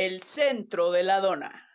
[0.00, 1.68] el centro de la dona.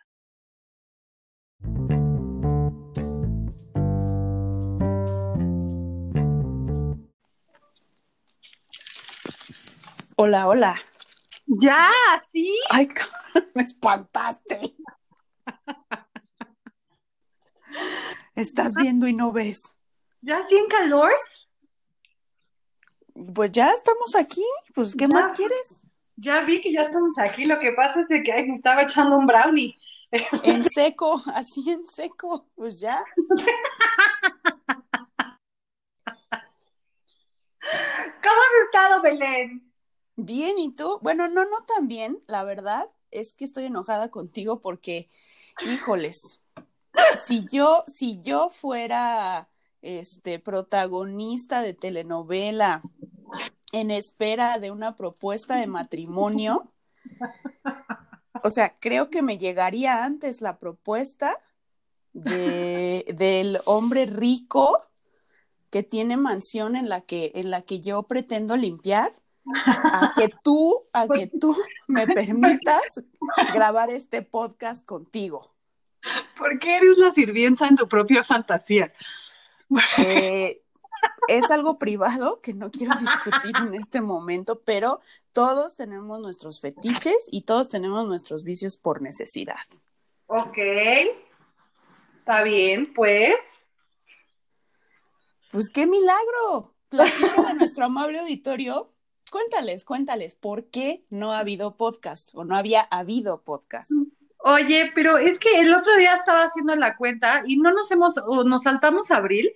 [10.16, 10.82] Hola, hola.
[11.46, 11.86] Ya,
[12.28, 12.52] sí.
[12.70, 12.88] Ay,
[13.54, 14.74] me espantaste.
[18.34, 19.76] Estás viendo y no ves.
[20.20, 21.12] ¿Ya sí en calor?
[23.34, 24.44] Pues ya estamos aquí.
[24.74, 25.14] Pues, ¿qué Ya.
[25.14, 25.85] más quieres?
[26.16, 27.44] Ya vi que ya estamos aquí.
[27.44, 29.76] Lo que pasa es de que ay, me estaba echando un brownie.
[30.44, 32.48] En seco, así en seco.
[32.54, 33.04] Pues ya.
[38.22, 39.72] ¿Cómo has estado, Belén?
[40.16, 40.98] Bien, ¿y tú?
[41.02, 42.88] Bueno, no, no tan bien, la verdad.
[43.10, 45.10] Es que estoy enojada contigo porque,
[45.66, 46.40] híjoles,
[47.16, 49.48] si yo, si yo fuera
[49.82, 52.82] este protagonista de telenovela
[53.72, 56.72] en espera de una propuesta de matrimonio,
[58.42, 61.38] o sea, creo que me llegaría antes la propuesta
[62.12, 64.82] de, del hombre rico
[65.70, 69.12] que tiene mansión en la que, en la que yo pretendo limpiar
[69.54, 71.56] a que tú, a que tú
[71.86, 73.04] me permitas
[73.52, 75.54] grabar este podcast contigo.
[76.38, 78.92] ¿Por qué eres la sirvienta en tu propia fantasía?
[79.98, 80.62] Eh,
[81.28, 85.00] es algo privado que no quiero discutir en este momento, pero
[85.32, 89.56] todos tenemos nuestros fetiches y todos tenemos nuestros vicios por necesidad.
[90.26, 90.58] Ok.
[92.18, 93.64] Está bien, pues.
[95.52, 96.74] Pues qué milagro.
[96.88, 98.92] Platícale a nuestro amable auditorio.
[99.30, 103.90] Cuéntales, cuéntales, ¿por qué no ha habido podcast o no había habido podcast?
[104.38, 108.16] Oye, pero es que el otro día estaba haciendo la cuenta y no nos hemos,
[108.18, 109.52] o nos saltamos abril.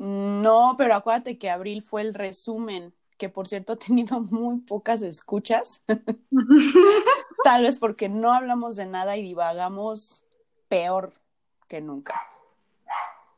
[0.00, 5.02] No, pero acuérdate que abril fue el resumen, que por cierto ha tenido muy pocas
[5.02, 5.82] escuchas,
[7.44, 10.24] tal vez porque no hablamos de nada y divagamos
[10.68, 11.12] peor
[11.68, 12.26] que nunca.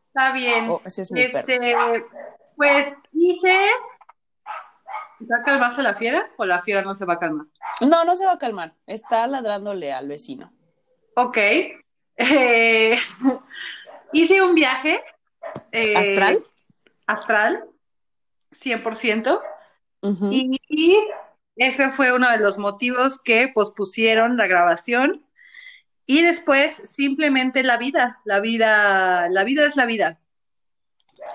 [0.07, 0.71] Está bien.
[0.71, 1.53] Oh, ese es mi perro.
[1.53, 2.07] Este,
[2.57, 3.67] pues hice.
[5.23, 7.47] ¿Va a calmarse la fiera o la fiera no se va a calmar?
[7.81, 10.53] No, no se va a calmar, está ladrándole al vecino.
[11.17, 11.39] Ok.
[12.19, 12.97] Eh,
[14.13, 15.01] hice un viaje.
[15.73, 16.45] eh, ¿Astral?
[17.13, 17.65] Astral,
[18.53, 19.41] 100%.
[20.03, 20.33] Ujú.
[20.33, 20.97] Y, y
[21.57, 25.25] ese fue uno de los motivos que pospusieron la grabación.
[26.07, 28.21] Y después, simplemente la vida.
[28.25, 30.19] La vida, la vida es la vida.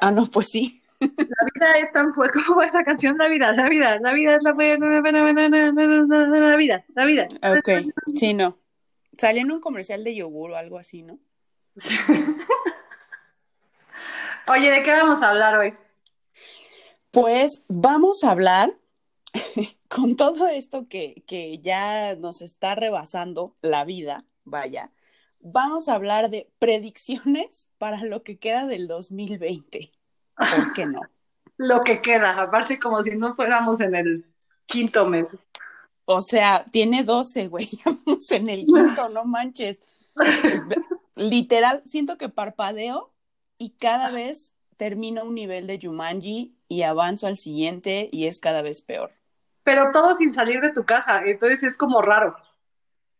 [0.01, 0.83] Ah, no, pues sí.
[0.99, 4.43] La vida es tan fuerte como esa canción, la vida, la vida, la vida es
[4.43, 4.57] la la
[6.57, 7.27] vida, la vida.
[7.43, 7.69] Ok,
[8.15, 8.57] sí, no.
[9.15, 11.19] Salió en un comercial de yogur o algo así, ¿no?
[14.49, 15.73] Oye, ¿de qué vamos a hablar hoy?
[17.11, 18.77] Pues vamos a hablar
[19.89, 24.91] con todo esto que, que ya nos está rebasando la vida, vaya,
[25.41, 29.91] vamos a hablar de predicciones para lo que queda del 2020.
[30.35, 31.01] ¿Por qué no?
[31.59, 34.25] Lo que queda, aparte como si no fuéramos en el
[34.67, 35.43] quinto mes.
[36.05, 39.81] O sea, tiene 12, güey, vamos en el quinto, no manches.
[41.15, 43.11] Literal, siento que parpadeo
[43.57, 48.61] y cada vez termino un nivel de Jumanji y avanzo al siguiente y es cada
[48.61, 49.11] vez peor.
[49.63, 52.35] Pero todo sin salir de tu casa, entonces es como raro.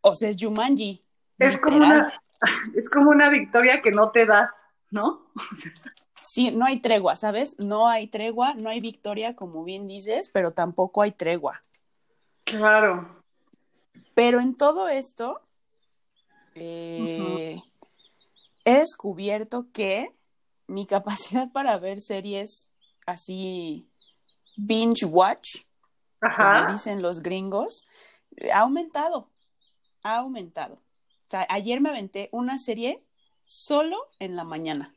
[0.02, 1.04] O sea, es Jumanji.
[1.40, 2.14] Es como una,
[2.76, 5.32] es como una victoria que no te das, ¿no?
[6.20, 7.58] Sí, no hay tregua, ¿sabes?
[7.60, 11.64] No hay tregua, no hay victoria, como bien dices, pero tampoco hay tregua.
[12.44, 13.24] Claro.
[14.14, 15.40] Pero en todo esto,
[16.56, 17.62] eh,
[18.66, 20.17] he descubierto que
[20.68, 22.70] mi capacidad para ver series
[23.06, 23.90] así
[24.58, 25.62] binge watch,
[26.20, 27.86] como dicen los gringos,
[28.54, 29.32] ha aumentado,
[30.04, 30.76] ha aumentado.
[30.76, 33.06] O sea, ayer me aventé una serie
[33.46, 34.94] solo en la mañana.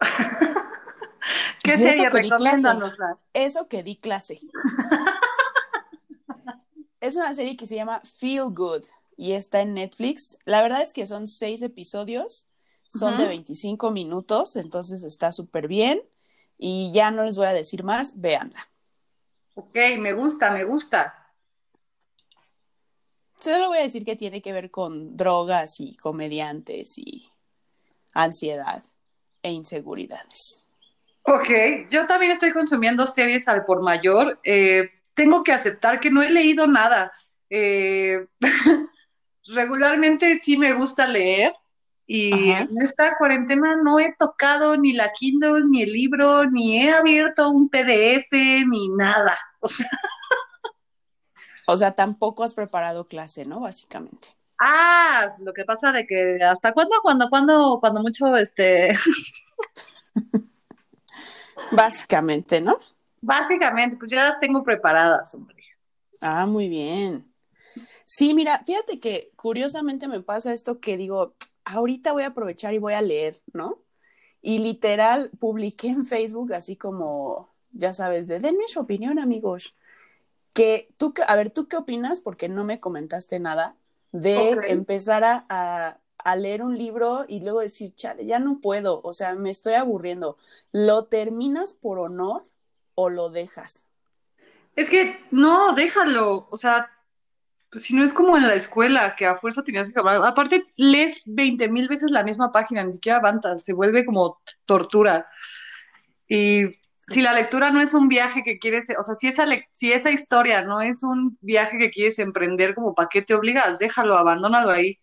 [1.62, 2.10] ¿Qué Y eso serie?
[2.10, 2.56] que di clase.
[2.56, 3.18] Recomiéndanosla.
[3.34, 4.40] Eso que di clase.
[7.00, 8.84] es una serie que se llama Feel Good
[9.16, 10.38] y está en Netflix.
[10.44, 12.47] La verdad es que son seis episodios,
[12.88, 13.28] son de Ujú.
[13.28, 16.02] 25 minutos, entonces está súper bien.
[16.58, 18.68] Y ya no les voy a decir más, véanla.
[19.54, 21.34] Ok, me gusta, me gusta.
[23.40, 27.28] Solo voy a decir que tiene que ver con drogas y comediantes y
[28.14, 28.82] ansiedad
[29.42, 30.66] e inseguridades.
[31.22, 31.48] Ok,
[31.90, 34.40] yo también estoy consumiendo series al por mayor.
[34.44, 37.12] Eh, tengo que aceptar que no he leído nada.
[37.50, 38.26] Eh,
[39.46, 41.54] regularmente sí me gusta leer
[42.08, 42.62] y Ajá.
[42.62, 47.50] en esta cuarentena no he tocado ni la Kindle, ni el libro, ni he abierto
[47.50, 49.38] un PDF, ni nada.
[49.60, 49.88] O sea,
[51.66, 53.60] O sea, tampoco has preparado clase, ¿no?
[53.60, 54.34] Básicamente.
[54.58, 58.90] Ah, lo que pasa de que hasta cuándo, cuando, cuando, cuando mucho, este,
[61.72, 62.78] Básicamente, ¿no?
[63.20, 65.56] básicamente, pues ya las tengo preparadas, hombre.
[66.20, 67.32] Ah, muy bien.
[68.04, 71.34] Sí, mira, fíjate que curiosamente me pasa esto que digo,
[71.68, 73.78] ahorita voy a aprovechar y voy a leer, ¿no?
[74.42, 79.74] Y literal publiqué en Facebook así como, ya sabes, de denme su opinión, amigos.
[80.54, 82.20] Que tú, a ver, ¿tú qué opinas?
[82.20, 83.76] Porque no me comentaste nada
[84.12, 89.00] de empezar a, a- a leer un libro y luego decir, chale, ya no puedo,
[89.04, 90.36] o sea, me estoy aburriendo.
[90.72, 92.44] ¿Lo terminas por honor
[92.96, 93.86] o lo dejas?
[94.74, 96.90] Es que, no, déjalo, o sea,
[97.70, 100.20] pues si no es como en la escuela, que a fuerza tenías que acabar.
[100.24, 105.26] Aparte, lees veinte mil veces la misma página, ni siquiera avanzas, se vuelve como tortura.
[106.28, 106.66] Y
[107.08, 110.10] si la lectura no es un viaje que quieres, o sea, si esa, si esa
[110.10, 114.70] historia no es un viaje que quieres emprender, como para qué te obligas, déjalo, abandónalo
[114.70, 114.98] ahí.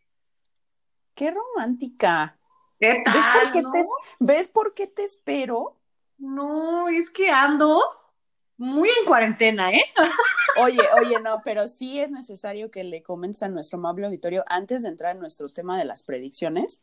[1.16, 2.38] ¡Qué romántica!
[2.80, 3.72] ¿Qué ¿Ves por qué no?
[3.72, 5.76] te, es- ¿ves por qué te espero?
[6.18, 7.82] No, es que ando
[8.58, 9.84] muy en cuarentena, ¿eh?
[10.58, 14.84] Oye, oye, no, pero sí es necesario que le comentes a nuestro amable auditorio antes
[14.84, 16.82] de entrar en nuestro tema de las predicciones,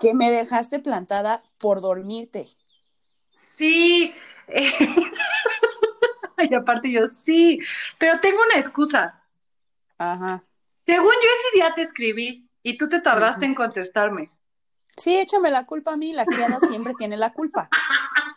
[0.00, 2.46] que me dejaste plantada por dormirte.
[3.30, 4.14] Sí.
[4.48, 4.72] eh,
[6.50, 7.58] Y aparte yo, sí,
[7.98, 9.20] pero tengo una excusa.
[9.98, 10.44] Ajá.
[10.86, 14.30] Según yo ese día te escribí y tú te tardaste en contestarme.
[14.96, 17.68] Sí, échame la culpa a mí, la criada siempre tiene la culpa.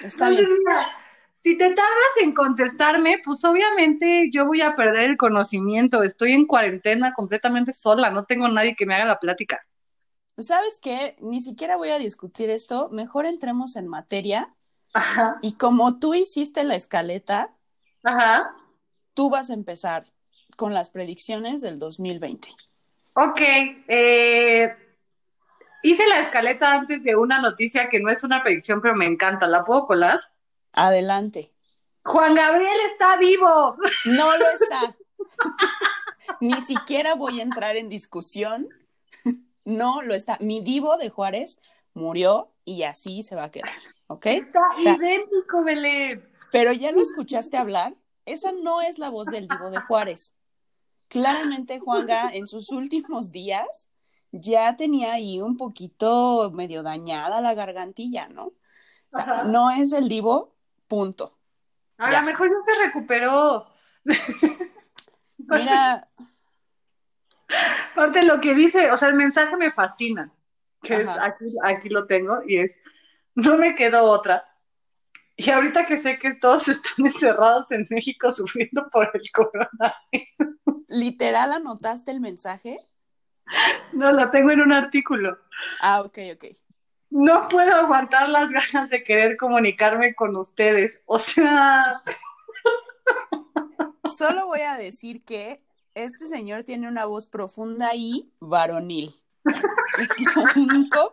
[0.00, 0.48] Está Entonces, bien.
[0.58, 0.88] mira,
[1.32, 6.02] si te tardas en contestarme, pues obviamente yo voy a perder el conocimiento.
[6.02, 9.60] Estoy en cuarentena completamente sola, no tengo nadie que me haga la plática.
[10.38, 11.16] ¿Sabes qué?
[11.20, 14.54] Ni siquiera voy a discutir esto, mejor entremos en materia
[14.92, 17.56] Ajá, y como tú hiciste la escaleta,
[18.04, 18.56] ajá.
[19.12, 20.10] tú vas a empezar
[20.56, 22.48] con las predicciones del 2020.
[23.14, 23.40] Ok,
[23.88, 24.76] eh,
[25.82, 29.46] hice la escaleta antes de una noticia que no es una predicción, pero me encanta.
[29.46, 30.20] ¿La puedo colar?
[30.72, 31.52] Adelante.
[32.04, 33.76] Juan Gabriel está vivo.
[34.06, 34.96] No lo está.
[36.40, 38.68] Ni siquiera voy a entrar en discusión.
[39.64, 40.38] No lo está.
[40.40, 41.58] Mi divo de Juárez
[41.94, 43.70] murió y así se va a quedar,
[44.06, 44.26] ¿ok?
[44.26, 46.26] Está O sea- idéntico, Belén.
[46.52, 47.94] Pero ya lo escuchaste hablar.
[48.24, 50.34] Esa no es la voz del divo de Juárez.
[51.08, 53.87] Claramente Juanga en sus últimos días
[54.32, 58.52] ya tenía ahí un poquito medio dañada la gargantilla, ¿no?
[59.10, 60.54] O sea, no es el divo,
[60.86, 61.38] punto.
[61.96, 63.66] A lo mejor ya se recuperó.
[65.38, 66.08] Mira,
[67.92, 70.32] Aparte lo que dice, o sea, el mensaje me fascina,
[70.82, 72.80] que es, aquí, aquí lo tengo, y es,
[73.34, 74.44] no me quedó otra.
[75.36, 79.94] Y ahorita que sé que todos están encerrados en México sufriendo por el corona,
[80.88, 82.78] literal anotaste el mensaje.
[83.92, 85.38] No, lo tengo en un artículo.
[85.80, 86.44] Ah, ok, ok.
[87.10, 91.02] No puedo aguantar las ganas de querer comunicarme con ustedes.
[91.06, 92.02] O sea,
[94.08, 95.62] Solo voy a decir que
[95.94, 99.14] este señor tiene una voz profunda y varonil.
[99.98, 101.10] Es lo único.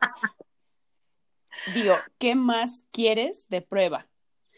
[1.73, 4.07] Digo, ¿qué más quieres de prueba?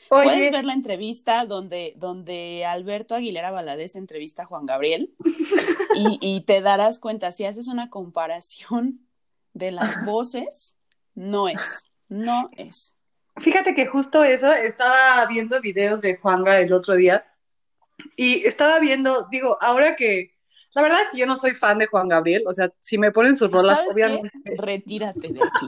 [0.09, 5.13] Puedes ver la entrevista donde, donde Alberto Aguilera Valadez entrevista a Juan Gabriel
[5.95, 9.07] y, y te darás cuenta, si haces una comparación
[9.53, 10.77] de las voces,
[11.15, 12.95] no es, no es.
[13.37, 17.25] Fíjate que justo eso, estaba viendo videos de Juanga el otro día
[18.15, 20.35] y estaba viendo, digo, ahora que,
[20.73, 23.11] la verdad es que yo no soy fan de Juan Gabriel, o sea, si me
[23.11, 24.05] ponen sus rolas, ¿Sabes qué?
[24.05, 25.67] obviamente, Retírate de aquí.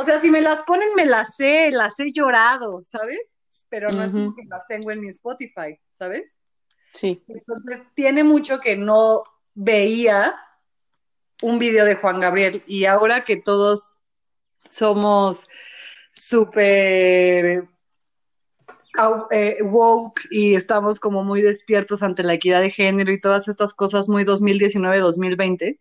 [0.00, 3.38] O sea, si me las ponen, me las sé, las he llorado, ¿sabes?
[3.68, 4.36] Pero no es como Ujú.
[4.36, 6.38] que las tengo en mi Spotify, ¿sabes?
[6.92, 7.22] Sí.
[7.28, 9.22] Entonces, tiene mucho que no
[9.54, 10.34] veía
[11.42, 13.92] un video de Juan Gabriel y ahora que todos
[14.68, 15.48] somos
[16.12, 17.68] súper
[19.30, 23.74] eh, woke y estamos como muy despiertos ante la equidad de género y todas estas
[23.74, 25.78] cosas muy 2019-2020,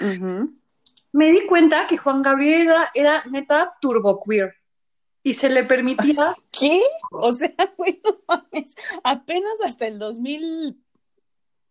[0.00, 0.54] Ujú.
[1.16, 4.54] Me di cuenta que Juan Gabriel era, era neta turbo queer
[5.22, 6.82] y se le permitía ¿Qué?
[7.10, 8.74] O sea, güey, no mames.
[9.02, 10.78] Apenas hasta el 2020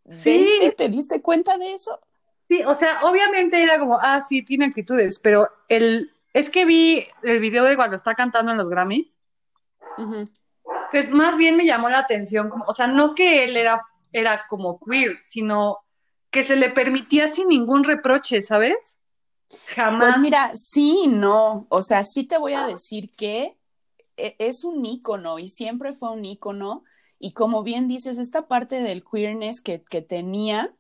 [0.08, 0.74] Sí.
[0.78, 2.00] te diste cuenta de eso.
[2.48, 7.08] Sí, o sea, obviamente era como, ah, sí, tiene actitudes, pero el, es que vi
[7.24, 9.18] el video de cuando está cantando en los Grammys,
[10.92, 14.46] pues más bien me llamó la atención, como, o sea, no que él era, era
[14.48, 15.80] como queer, sino
[16.30, 19.00] que se le permitía sin ningún reproche, ¿sabes?
[19.75, 20.00] Jamás.
[20.04, 21.68] Pues mira, sí y no.
[21.70, 23.58] O sea, sí te voy a decir que
[24.18, 26.84] e, es un ícono y siempre fue un ícono.
[27.20, 30.75] Y como bien dices, esta parte del queerness que, que tenía,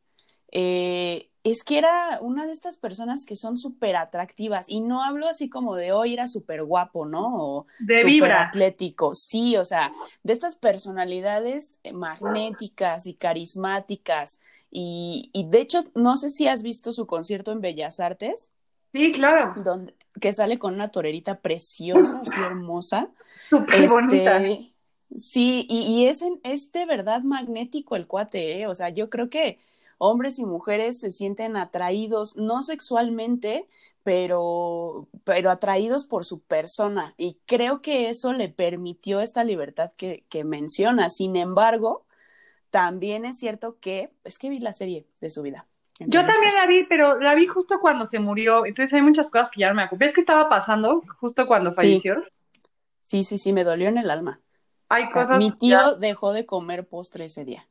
[0.51, 4.67] eh, es que era una de estas personas que son súper atractivas.
[4.69, 7.35] Y no hablo así como de hoy era súper guapo, ¿no?
[7.37, 8.41] O De súper vibra.
[8.41, 9.13] atlético.
[9.13, 9.93] Sí, o sea,
[10.23, 14.39] de estas personalidades eh, magnéticas y carismáticas.
[14.77, 18.51] Y, y de hecho, no sé si has visto su concierto en Bellas Artes,
[18.91, 19.53] Sí, claro.
[19.53, 23.11] donde, que sale con una torerita preciosa, así hermosa.
[23.49, 24.33] Súper bonita.
[24.37, 24.73] Este,
[25.17, 28.67] sí, y, y es, en- es de verdad magnético el cuate, ¿eh?
[28.67, 29.59] O sea, yo creo que
[29.97, 33.67] hombres y mujeres se sienten atraídos, no sexualmente,
[34.03, 37.13] pero, pero atraídos por su persona.
[37.17, 41.09] Y creo que eso le permitió esta libertad que, que menciona.
[41.09, 42.04] Sin embargo,
[42.75, 45.65] también es cierto que, es que vi la serie de su vida.
[45.97, 48.65] Yo también pues, la vi, pero la vi justo cuando se murió.
[48.65, 50.05] Entonces hay muchas cosas que ya no me acuerdo.
[50.05, 52.21] ¿Ves qué estaba pasando justo cuando falleció?
[53.07, 54.41] sí, sí, sí, me dolió en el alma.
[54.89, 57.65] Hay O sea, cosas mi ya tío dejó de comer postre ese día.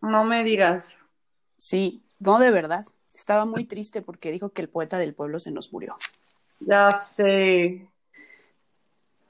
[0.00, 1.02] no me digas.
[1.58, 2.86] Sí, no de verdad.
[3.14, 5.96] Estaba muy triste porque dijo que el poeta del pueblo se nos murió.
[6.60, 7.90] Ya sé.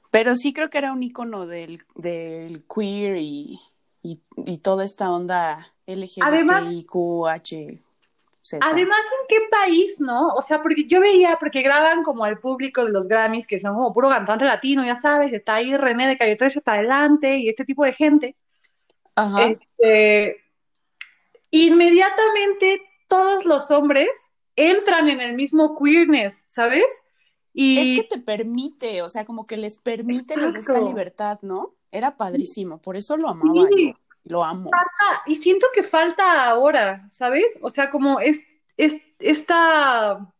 [0.09, 3.59] Pero sí creo que era un icono del, del queer y,
[4.07, 5.73] y, y toda esta onda
[6.21, 7.83] Además, LGBTIQH.
[8.61, 10.29] además, ¿en qué país, no?
[10.29, 13.75] O sea, porque yo veía, porque graban como al público de los Grammys, que son
[13.75, 17.49] como puro cantante latino, ya sabes, está ahí René de Calle 13 hasta adelante y
[17.49, 18.35] este tipo de gente.
[19.15, 19.47] Ajá.
[19.47, 20.37] Este,
[21.51, 24.09] inmediatamente todos los hombres
[24.55, 26.85] entran en el mismo queerness, ¿sabes?
[27.59, 31.73] Y Es que te permite, o sea, como que les permite les esta libertad, ¿no?
[31.91, 33.93] Era padrísimo, por eso lo amaba Sí.
[33.93, 34.69] yo, lo amo.
[34.69, 37.57] falta- y siento que falta ahora, ¿sabes?
[37.63, 38.41] O sea, como es,
[38.77, 40.31] es esta,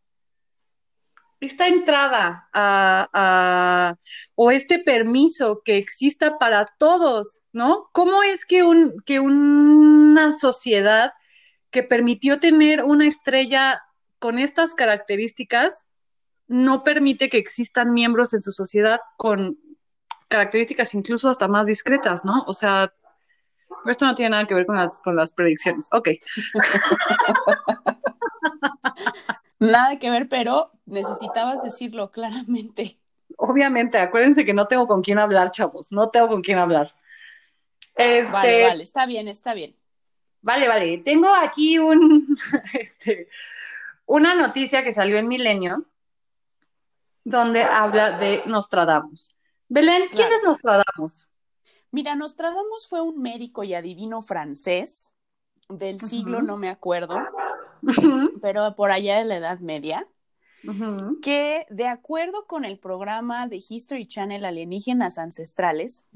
[1.40, 3.96] esta entrada a, a-
[4.36, 7.88] o este permiso que exista para todos, ¿no?
[7.92, 11.12] ¿Cómo es que, un, que una sociedad
[11.70, 13.82] que permitió tener una estrella
[14.20, 15.86] con estas características
[16.48, 19.58] no permite que existan miembros en su sociedad con
[20.28, 22.42] características incluso hasta más discretas, ¿no?
[22.46, 22.92] O sea,
[23.86, 25.88] esto no tiene nada que ver con las, con las predicciones.
[25.92, 26.08] Ok,
[29.60, 32.98] Nada que ver, pero necesitabas decirlo claramente.
[33.36, 36.94] obviamente, acuérdense que no tengo con quién hablar, chavos, no tengo con quién hablar.
[37.96, 39.74] Este, Vale, vale, está bien, está bien.
[40.40, 40.98] Vale, vale.
[40.98, 42.36] Tengo aquí un,
[42.74, 43.28] este,
[44.06, 45.84] una noticia que salió en Milenio
[47.28, 49.36] donde habla de Nostradamus.
[49.68, 50.34] Belén, ¿quién Claro.
[50.36, 51.34] es Nostradamus?
[51.90, 55.14] Mira, Nostradamus fue un médico y adivino francés
[55.68, 57.18] del siglo, no me acuerdo,
[58.42, 60.06] pero por allá de la Edad Media,
[61.22, 66.06] que de acuerdo con el programa de History Channel Alienígenas Ancestrales,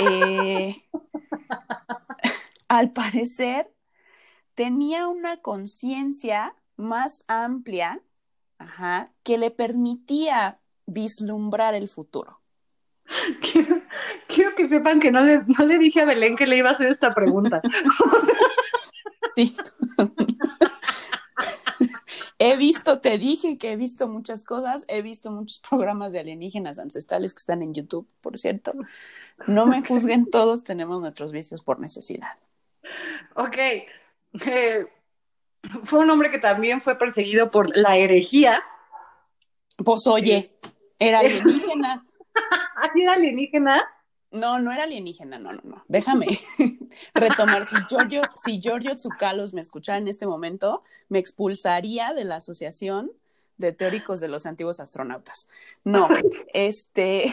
[0.00, 0.82] eh,
[2.68, 3.72] al parecer
[4.54, 8.02] tenía una conciencia más amplia,
[8.64, 12.40] ajá, que le permitía vislumbrar el futuro.
[13.40, 13.82] Quiero,
[14.28, 16.72] quiero que sepan que no le, no le dije a Belén que le iba a
[16.72, 17.60] hacer esta pregunta.
[19.36, 19.56] Sí.
[22.38, 26.78] He visto, te dije que he visto muchas cosas, he visto muchos programas de alienígenas
[26.78, 28.74] ancestrales que están en YouTube, por cierto.
[29.46, 32.36] No me juzguen, todos tenemos nuestros vicios por necesidad.
[33.34, 33.56] Ok.
[34.46, 34.86] Eh,
[35.84, 38.62] fue un hombre que también fue perseguido por la herejía.
[39.76, 40.56] Pues oye,
[40.98, 42.06] era alienígena.
[42.76, 43.84] ¿Así era alienígena?
[44.30, 45.84] No, no era alienígena, no, no, no.
[45.86, 46.26] Déjame
[47.14, 47.64] retomar.
[47.64, 53.12] Si Giorgio, si Giorgio Tsoukalos me escuchara en este momento, me expulsaría de la Asociación
[53.58, 55.48] de Teóricos de los Antiguos Astronautas.
[55.84, 56.08] No,
[56.52, 57.32] este.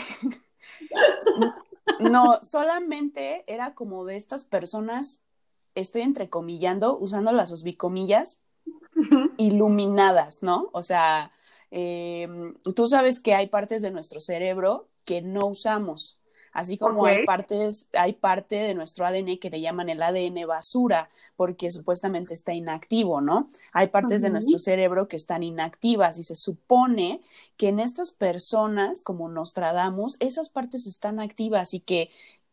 [2.00, 5.22] No, solamente era como de estas personas,
[5.76, 8.42] estoy entrecomillando, usando las osbicomillas,
[9.38, 10.70] iluminadas, ¿no?
[10.74, 11.32] O sea,
[11.72, 12.28] eh,
[12.76, 16.20] tú sabes que hay partes de nuestro cerebro que no usamos,
[16.52, 21.10] así como hay partes, hay parte de nuestro ADN que le llaman el ADN basura,
[21.36, 23.48] porque supuestamente está inactivo, ¿no?
[23.72, 27.22] Hay partes de nuestro cerebro que están inactivas y se supone
[27.58, 32.10] que en estas personas, como Nostradamus, esas partes están activas y que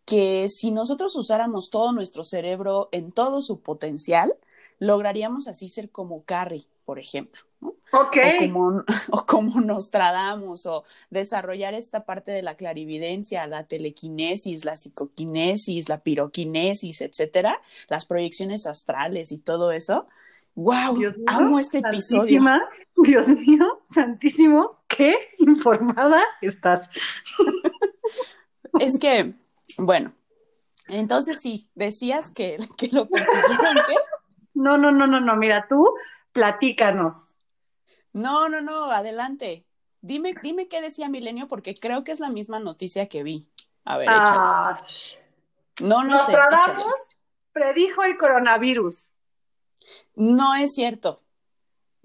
[0.08, 4.32] que si nosotros usáramos todo nuestro cerebro en todo su potencial,
[4.78, 7.74] lograríamos así ser como Carrie, por ejemplo, ¿no?
[7.92, 8.16] Ok.
[8.16, 14.78] O como, o como Nostradamus, o desarrollar esta parte de la clarividencia, la telequinesis, la
[14.78, 20.06] psicoquinesis, la piroquinesis, etcétera, las proyecciones astrales y todo eso.
[20.54, 20.96] ¡Wow!
[20.96, 22.42] Dios mío, Amo este episodio.
[22.96, 26.88] Dios mío, santísimo, qué informada estás.
[28.80, 29.34] Es que,
[29.78, 30.12] bueno,
[30.88, 33.94] entonces sí, decías que, que lo persiguieron, ¿qué?
[34.54, 35.94] No, no, no, no, no, mira, tú
[36.32, 37.36] platícanos.
[38.12, 39.64] No, no, no, adelante.
[40.00, 43.50] Dime, dime qué decía Milenio, porque creo que es la misma noticia que vi.
[43.84, 44.08] A ver.
[44.10, 44.76] Ah,
[45.80, 46.36] No, no sé.
[47.52, 49.14] Predijo el coronavirus.
[50.14, 51.22] No es cierto.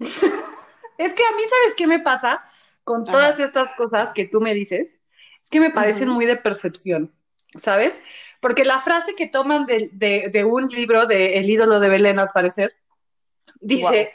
[0.96, 2.44] Es que a mí, ¿sabes qué me pasa
[2.84, 4.96] con todas estas cosas que tú me dices?
[5.42, 7.12] Es que me parecen muy de percepción,
[7.56, 8.02] ¿sabes?
[8.40, 12.18] Porque la frase que toman de, de- de un libro de El ídolo de Belén,
[12.18, 12.74] al parecer,
[13.60, 14.12] dice,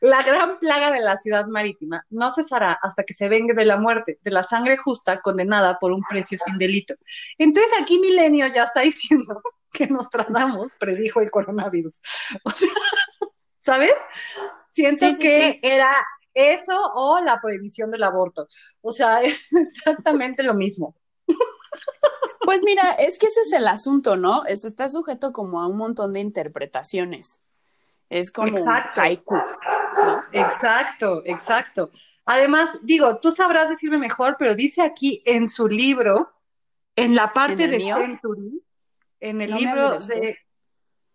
[0.00, 3.76] la gran plaga de la ciudad marítima no cesará hasta que se vengue de la
[3.76, 6.94] muerte, de la sangre justa condenada por un precio sin delito.
[7.38, 12.00] Entonces aquí Milenio ya está diciendo que Nostradamus predijo el coronavirus.
[12.44, 12.70] O sea,
[13.58, 13.94] ¿sabes?
[14.70, 15.60] Siento Sí, sí, que sí.
[15.62, 15.94] era
[16.32, 18.48] eso o la prohibición del aborto.
[18.80, 20.96] O sea, es exactamente lo mismo.
[22.44, 24.44] Pues mira, es que ese es el asunto, ¿no?
[24.46, 27.40] Es, está sujeto como a un montón de interpretaciones.
[28.08, 29.00] Es como Exacto.
[29.00, 30.24] un haiku, ¿no?
[30.32, 31.90] Exacto, exacto.
[32.24, 36.32] Además, digo, tú sabrás decirme mejor, pero dice aquí en su libro,
[36.96, 37.96] en la parte ¿En el de mío?
[37.98, 38.62] Century,
[39.20, 40.38] en el No libro de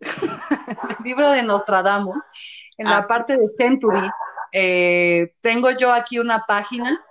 [0.00, 2.24] el libro de Nostradamus,
[2.78, 3.06] en la Ah.
[3.06, 4.10] parte de Century,
[4.52, 7.02] eh, tengo yo aquí una página,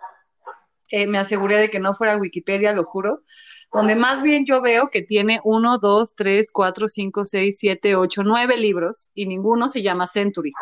[0.96, 3.22] eh, me aseguré de que no fuera Wikipedia, lo juro,
[3.70, 8.24] donde más bien yo veo que tiene uno, dos, tres, cuatro, cinco, seis, siete, ocho,
[8.24, 10.54] nueve libros y ninguno se llama Century.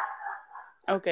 [0.87, 1.07] Ok.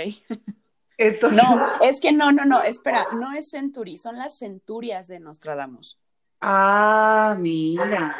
[0.97, 5.19] Entonces, No, es que no, no, no, espera, no es Century, son las centurias de
[5.19, 5.99] Nostradamus.
[6.41, 8.15] Ah, mira.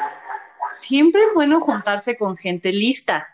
[0.70, 3.26] Siempre es bueno juntarse con gente lista.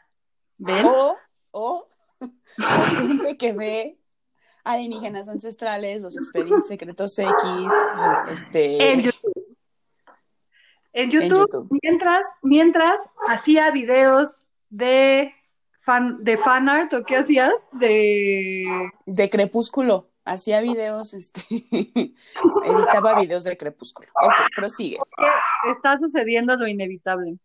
[0.57, 0.87] ¿Ven?
[0.87, 1.19] O,
[1.51, 1.89] o,
[2.21, 3.99] o gente que ve
[4.69, 7.33] alienígenas ancestrales, los expedientes secretos X,
[8.31, 9.57] este, En YouTube.
[10.93, 11.79] En YouTube, YouTube.
[11.83, 15.35] mientras, mientras hacía videos de
[15.79, 17.69] fan, de fan art, ¿o qué hacías?
[17.73, 20.11] De de Crepúsculo.
[20.25, 24.09] Hacía videos, este, editaba videos de Crepúsculo.
[24.23, 24.99] Ok, prosigue.
[25.71, 27.39] está sucediendo lo inevitable.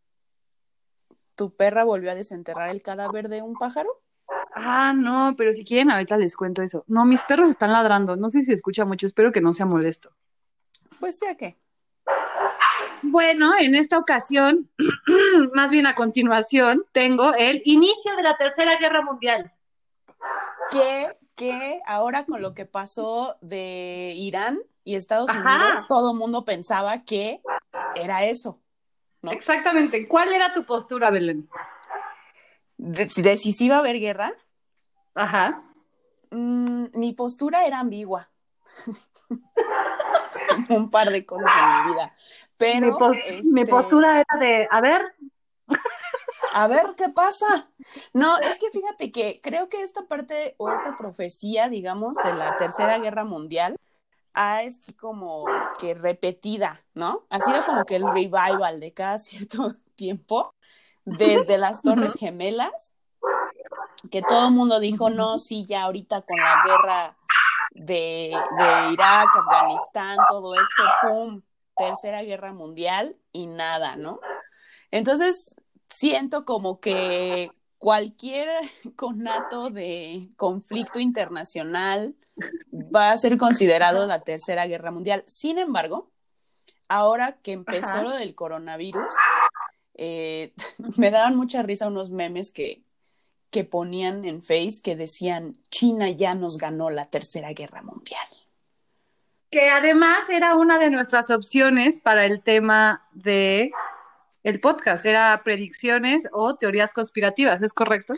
[1.35, 4.02] ¿Tu perra volvió a desenterrar el cadáver de un pájaro?
[4.55, 6.83] Ah, no, pero si quieren, ahorita les cuento eso.
[6.87, 8.15] No, mis perros están ladrando.
[8.15, 10.11] No sé si escucha mucho, espero que no sea molesto.
[10.99, 11.57] Pues ya que.
[13.01, 14.69] Bueno, en esta ocasión,
[15.53, 19.51] más bien a continuación, tengo el inicio de la Tercera Guerra Mundial.
[20.71, 25.65] Que, que ahora con lo que pasó de Irán y Estados Ajá.
[25.65, 27.41] Unidos, todo el mundo pensaba que
[27.95, 28.59] era eso.
[29.21, 29.31] ¿no?
[29.31, 30.07] Exactamente.
[30.07, 31.49] ¿Cuál era tu postura, Belén?
[32.77, 34.33] De, de si sí iba a haber guerra,
[35.15, 35.63] Ajá.
[36.31, 38.29] mm, mi postura era ambigua.
[40.69, 42.13] Un par de cosas en mi vida.
[42.57, 43.17] Pero mi,
[43.51, 45.01] mi este, postura era de, a ver,
[46.53, 47.67] A ver qué pasa.
[48.13, 52.57] No, es que fíjate que creo que esta parte o esta profecía, digamos, de la
[52.57, 53.75] Tercera Guerra Mundial
[54.33, 55.45] ha es como
[55.79, 57.25] que repetida, ¿no?
[57.29, 60.53] Ha sido como que el revival de cada cierto tiempo,
[61.05, 62.93] desde las Torres Gemelas,
[64.11, 67.17] que todo el mundo dijo, no, sí, ya ahorita con la guerra
[67.71, 71.41] de, de Irak, Afganistán, todo esto, ¡pum!
[71.75, 74.19] Tercera Guerra Mundial y nada, ¿no?
[74.91, 75.55] Entonces,
[75.89, 78.47] siento como que cualquier
[78.95, 82.15] conato de conflicto internacional
[82.73, 85.23] va a ser considerado la Tercera Guerra Mundial.
[85.27, 86.11] Sin embargo,
[86.87, 88.03] ahora que empezó Ajá.
[88.03, 89.13] lo del coronavirus,
[89.95, 90.53] eh,
[90.97, 92.83] me daban mucha risa unos memes que,
[93.53, 98.27] que ponían en Face que decían, China ya nos ganó la Tercera Guerra Mundial.
[99.51, 103.71] que además era una de nuestras opciones para el tema de
[104.41, 108.15] el podcast, era predicciones o teorías conspirativas, ¿es correcto?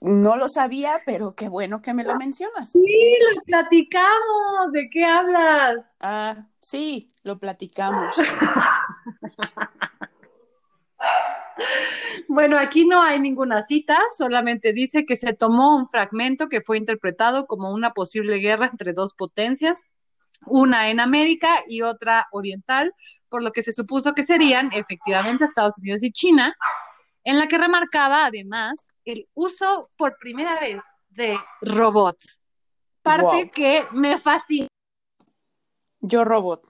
[0.00, 2.70] No lo sabía, pero qué bueno que me lo mencionas.
[2.70, 5.92] Sí, lo platicamos, ¿de qué hablas?
[5.98, 8.14] Ah, sí, lo platicamos.
[12.28, 16.78] Bueno, aquí no hay ninguna cita, solamente dice que se tomó un fragmento que fue
[16.78, 19.82] interpretado como una posible guerra entre dos potencias,
[20.46, 22.92] una en América y otra oriental,
[23.28, 26.56] por lo que se supuso que serían efectivamente Estados Unidos y China,
[27.24, 32.40] en la que remarcaba además el uso por primera vez de robots,
[33.02, 33.50] parte Wow.
[33.50, 34.68] que me fascina.
[36.00, 36.64] Yo robot.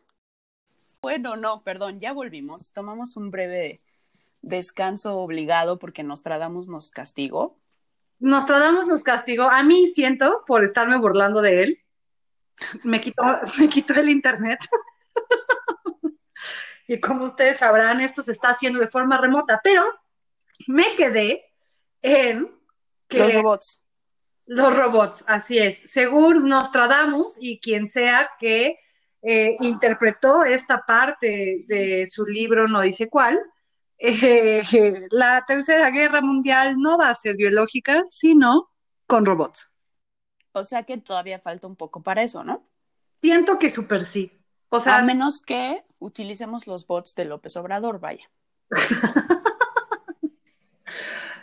[1.00, 2.72] Bueno, no, perdón, ya volvimos.
[2.72, 3.80] Tomamos un breve
[4.42, 7.58] descanso obligado porque Nostradamus nos castigó.
[8.18, 11.82] Nostradamus nos castigó, a mí siento, por estarme burlando de él,
[12.84, 13.22] me quitó,
[13.58, 14.60] me quitó el internet.
[16.86, 19.84] y como ustedes sabrán, esto se está haciendo de forma remota, pero
[20.66, 21.44] me quedé
[22.02, 22.50] en
[23.08, 23.80] que Los robots.
[24.46, 25.82] los robots, así es.
[25.86, 28.76] Según Nostradamus y quien sea que
[29.22, 33.40] eh, interpretó esta parte de su libro, no dice cuál,
[34.04, 34.62] eh,
[35.10, 38.70] la tercera guerra mundial no va a ser biológica, sino
[39.06, 39.74] con robots.
[40.52, 42.68] O sea que todavía falta un poco para eso, ¿no?
[43.22, 44.32] Siento que súper sí.
[44.68, 48.28] O sea, A menos que utilicemos los bots de López Obrador, vaya.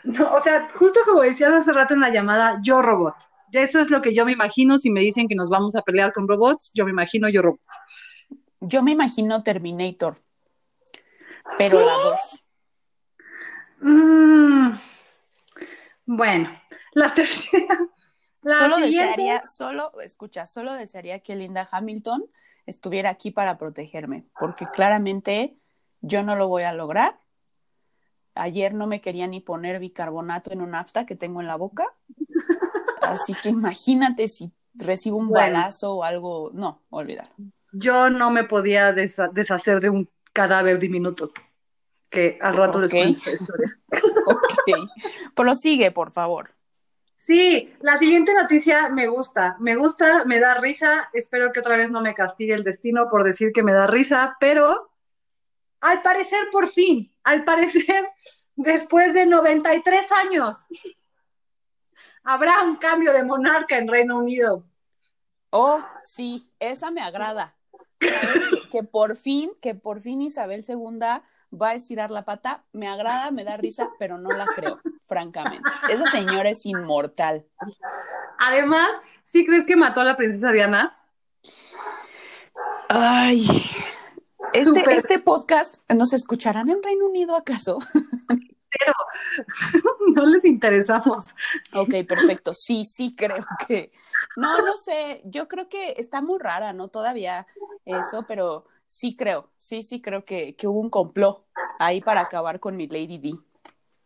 [0.03, 3.15] no, o sea, justo como decías hace rato en la llamada, yo robot.
[3.51, 6.11] Eso es lo que yo me imagino si me dicen que nos vamos a pelear
[6.11, 7.61] con robots, yo me imagino yo robot.
[8.59, 10.21] Yo me imagino Terminator,
[11.57, 12.43] pero la dos.
[13.81, 14.71] Mm,
[16.05, 16.49] bueno,
[16.93, 17.79] la tercera.
[18.41, 22.23] La Solo siguiente- desearía, solo, escucha, solo desearía que Linda Hamilton
[22.65, 25.57] estuviera aquí para protegerme, porque claramente
[26.01, 27.19] yo no lo voy a lograr.
[28.35, 31.85] Ayer no me quería ni poner bicarbonato en un afta que tengo en la boca.
[33.01, 35.57] Así que imagínate si recibo un Bueno.
[35.57, 36.51] balazo o algo.
[36.53, 37.31] No, olvídalo.
[37.73, 41.31] yo no me podía deshacer de un cadáver diminuto.
[42.09, 43.79] Que al rato les cuento esta historia.
[44.29, 44.87] Ok.
[45.33, 46.51] Prosigue, por favor.
[47.29, 51.91] Sí, la siguiente noticia me gusta, me gusta, me da risa, espero que otra vez
[51.91, 54.91] no me castigue el destino por decir que me da risa, pero
[55.81, 58.09] al parecer por fin, al parecer
[58.55, 60.67] después de 93 años,
[62.23, 64.65] habrá un cambio de monarca en Reino Unido.
[65.51, 67.57] Oh, sí, esa me agrada.
[67.99, 68.45] ¿Sabes?
[68.49, 72.87] Que, que por fin, que por fin Isabel II va a estirar la pata, me
[72.87, 75.69] agrada, me da risa, pero no la creo, francamente.
[75.89, 77.45] Esa señora es inmortal.
[78.39, 78.89] Además,
[79.23, 80.97] ¿sí crees que mató a la princesa Diana?
[82.89, 83.45] Ay,
[84.53, 87.79] este, este podcast, ¿nos escucharán en Reino Unido acaso?
[90.15, 91.35] No les interesamos.
[91.73, 92.53] Ok, perfecto.
[92.53, 93.91] Sí, sí, creo que.
[94.37, 95.21] No, no sé.
[95.25, 96.87] Yo creo que está muy rara, ¿no?
[96.87, 97.47] Todavía
[97.85, 99.49] eso, pero sí creo.
[99.55, 101.45] Sí, sí creo que, que hubo un complot
[101.79, 103.35] ahí para acabar con mi Lady D.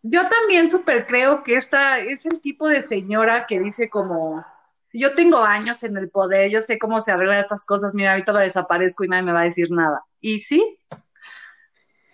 [0.04, 4.46] Yo también súper creo que esta es el tipo de señora que dice como,
[4.92, 8.34] yo tengo años en el poder, yo sé cómo se arreglan estas cosas, mira, ahorita
[8.34, 10.04] la desaparezco y nadie me va a decir nada.
[10.20, 10.78] Y sí,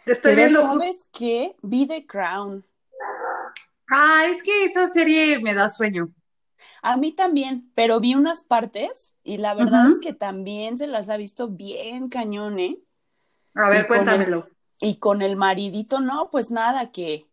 [0.05, 0.62] estoy Pero viendo...
[0.62, 1.55] ¿sabes qué?
[1.63, 2.63] Vi The Crown.
[3.89, 6.12] Ah, es que esa serie me da sueño.
[6.82, 11.10] A mí también, pero vi unas partes y la verdad es que también se las
[11.10, 12.80] ha visto bien cañón, ¿eh?
[13.54, 14.50] A Y ver, con el- cuéntamelo.
[14.82, 17.28] Y con el maridito, no, pues nada, que,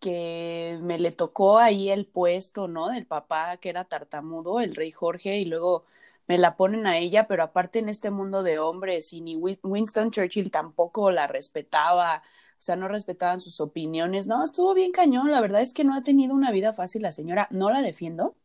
[0.00, 2.88] que me le tocó ahí el puesto, ¿no?
[2.90, 5.84] Del papá que era tartamudo, el rey Jorge, y luego
[6.28, 9.58] me la ponen a ella, pero aparte en este mundo de hombres, y ni Win-
[9.62, 15.30] Winston Churchill tampoco la respetaba, o sea, no respetaban sus opiniones, no, estuvo bien cañón,
[15.30, 18.36] la verdad es que no ha tenido una vida fácil la señora, no la defiendo.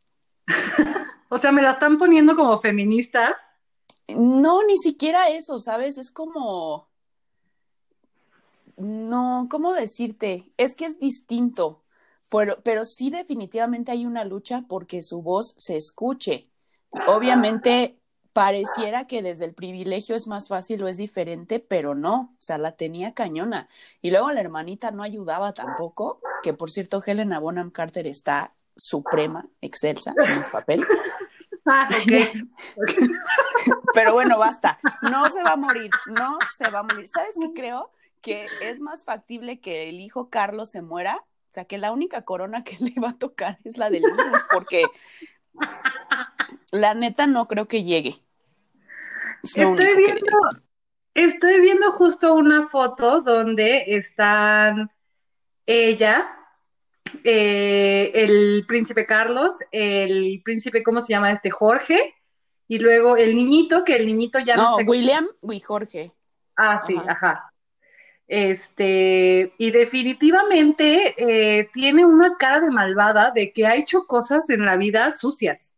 [1.29, 3.35] O sea, me la están poniendo como feminista.
[4.07, 5.97] No, ni siquiera eso, ¿sabes?
[5.97, 6.89] Es como...
[8.77, 10.51] No, ¿cómo decirte?
[10.57, 11.83] Es que es distinto,
[12.29, 16.51] pero, pero sí definitivamente hay una lucha porque su voz se escuche.
[17.07, 17.99] Obviamente
[18.31, 22.59] pareciera que desde el privilegio es más fácil o es diferente, pero no, o sea,
[22.59, 23.69] la tenía cañona.
[24.03, 29.47] Y luego la hermanita no ayudaba tampoco, que por cierto Helena Bonham Carter está suprema,
[29.61, 30.83] excelsa en ese papel.
[31.65, 31.89] Ah.
[33.93, 34.79] Pero bueno, basta.
[35.01, 37.07] No se va a morir, no se va a morir.
[37.07, 37.91] ¿Sabes qué creo?
[38.21, 41.17] Que es más factible que el hijo Carlos se muera.
[41.17, 44.41] O sea, que la única corona que le va a tocar es la del virus,
[44.51, 44.85] porque
[46.71, 48.15] la neta no creo que llegue.
[49.43, 50.37] Es Estoy viendo,
[51.13, 54.89] estoy viendo justo una foto donde están
[55.65, 56.42] ella,
[57.23, 61.49] eh, el príncipe Carlos, el príncipe, ¿cómo se llama este?
[61.49, 62.15] Jorge,
[62.67, 64.83] y luego el niñito, que el niñito ya no, No, sé.
[64.83, 66.11] William y Jorge.
[66.55, 67.11] Ah, sí, Ajá.
[67.11, 67.53] ajá.
[68.27, 74.65] Este, y definitivamente eh, tiene una cara de malvada de que ha hecho cosas en
[74.65, 75.75] la vida sucias.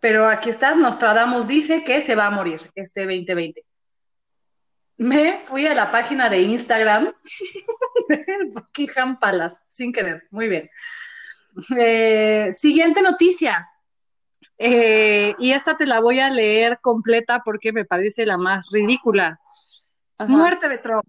[0.00, 3.64] Pero aquí está, Nostradamus dice que se va a morir este 2020.
[4.98, 7.12] Me fui a la página de Instagram
[8.08, 10.70] de Buckingham Palace, sin querer, muy bien.
[11.78, 13.68] Eh, siguiente noticia.
[14.58, 19.38] Eh, y esta te la voy a leer completa porque me parece la más ridícula.
[20.18, 20.30] Ajá.
[20.32, 21.04] Muerte de Trump.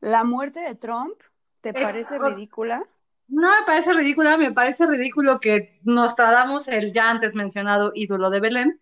[0.00, 1.14] La muerte de Trump,
[1.60, 2.84] ¿te Es- parece ridícula?
[3.28, 8.40] No me parece ridícula, me parece ridículo que Nostradamus, el ya antes mencionado ídolo de
[8.40, 8.80] Belén,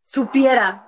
[0.00, 0.87] supiera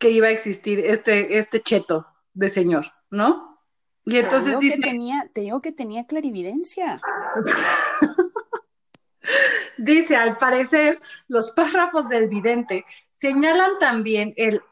[0.00, 3.60] que iba a existir este, este cheto de señor, ¿no?
[4.06, 4.76] Y entonces te dice...
[4.78, 7.00] Que tenía, te digo que tenía clarividencia.
[9.78, 14.62] dice, al parecer, los párrafos del vidente señalan también el...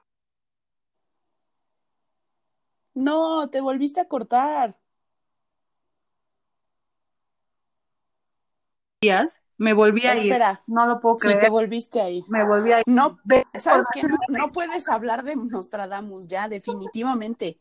[2.94, 4.78] No, te volviste a cortar.
[9.58, 10.72] Me volví a Espera, ir.
[10.72, 11.38] No lo puedo creer.
[11.38, 12.24] Sí, te volviste a ir.
[12.28, 12.84] Me volví a ir.
[12.86, 13.18] No,
[13.54, 14.04] ¿sabes qué?
[14.04, 17.58] No, no, puedes hablar de Nostradamus ya, definitivamente.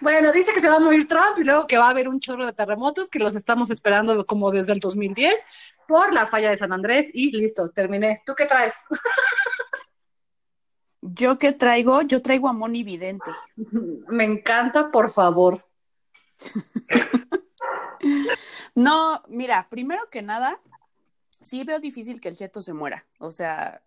[0.00, 2.18] Bueno, dice que se va a morir Trump y luego que va a haber un
[2.18, 5.46] chorro de terremotos que los estamos esperando como desde el 2010
[5.86, 8.22] por la falla de San Andrés y listo, terminé.
[8.24, 8.86] ¿Tú qué traes?
[11.02, 12.00] ¿Yo qué traigo?
[12.02, 13.30] Yo traigo a Moni Vidente.
[14.08, 15.66] Me encanta, por favor.
[18.74, 20.58] no, mira, primero que nada,
[21.42, 23.04] sí veo difícil que el cheto se muera.
[23.18, 23.82] O sea,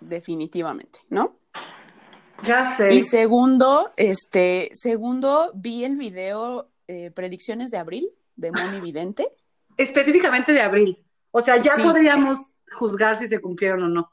[0.00, 1.38] definitivamente, ¿no?
[2.44, 2.92] Ya sé.
[2.92, 9.28] Y segundo, este, segundo, vi el video eh, Predicciones de Abril de Moni Vidente.
[9.76, 11.04] Específicamente de abril.
[11.30, 11.82] O sea, ya sí.
[11.82, 12.38] podríamos
[12.72, 14.10] juzgar si se cumplieron o no.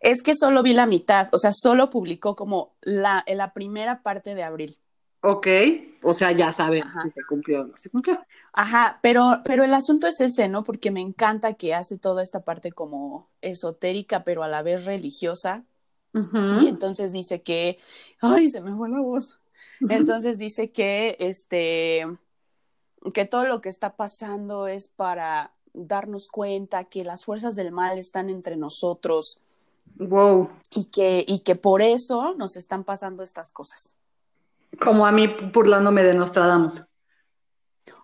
[0.00, 4.34] Es que solo vi la mitad, o sea, solo publicó como la, la primera parte
[4.34, 4.78] de abril.
[5.26, 5.46] Ok,
[6.02, 7.04] o sea, ya saben Ajá.
[7.04, 8.20] si se cumplió o no se cumplió.
[8.52, 10.62] Ajá, pero, pero el asunto es ese, ¿no?
[10.64, 15.64] Porque me encanta que hace toda esta parte como esotérica, pero a la vez religiosa.
[16.12, 16.62] Uh -huh.
[16.62, 17.78] Y entonces dice que,
[18.20, 19.38] ay, se me fue la voz.
[19.80, 19.96] Uh -huh.
[19.96, 22.06] Entonces dice que, este,
[23.14, 27.96] que todo lo que está pasando es para darnos cuenta que las fuerzas del mal
[27.96, 29.40] están entre nosotros.
[29.96, 30.50] Wow.
[30.70, 33.96] Y que, y que por eso nos están pasando estas cosas.
[34.80, 36.82] Como a mí burlándome de Nostradamus.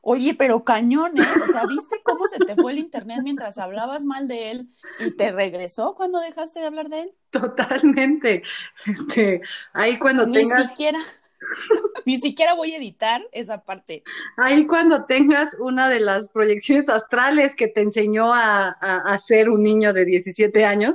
[0.03, 1.27] Oye, pero cañón, ¿eh?
[1.43, 5.11] O sea, ¿viste cómo se te fue el internet mientras hablabas mal de él y
[5.15, 7.15] te regresó cuando dejaste de hablar de él?
[7.31, 8.43] Totalmente.
[8.87, 10.59] Este, ahí cuando ni tengas...
[10.59, 10.99] Ni siquiera,
[12.07, 14.03] ni siquiera voy a editar esa parte.
[14.39, 19.51] Ahí cuando tengas una de las proyecciones astrales que te enseñó a, a, a ser
[19.51, 20.95] un niño de 17 años.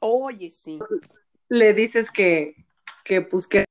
[0.00, 0.78] Oye, sí.
[1.48, 2.64] Le dices que,
[3.04, 3.64] que pues que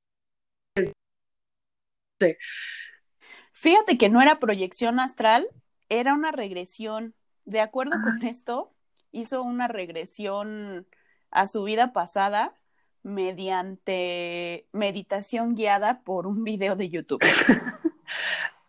[3.52, 5.48] Fíjate que no era proyección astral,
[5.88, 7.14] era una regresión.
[7.44, 8.74] De acuerdo con esto,
[9.12, 10.86] hizo una regresión
[11.30, 12.54] a su vida pasada
[13.02, 17.22] mediante meditación guiada por un video de YouTube.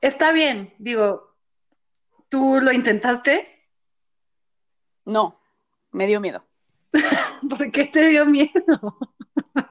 [0.01, 1.35] Está bien, digo,
[2.29, 3.47] ¿tú lo intentaste?
[5.05, 5.39] No,
[5.91, 6.45] me dio miedo.
[7.49, 8.97] ¿Por qué te dio miedo?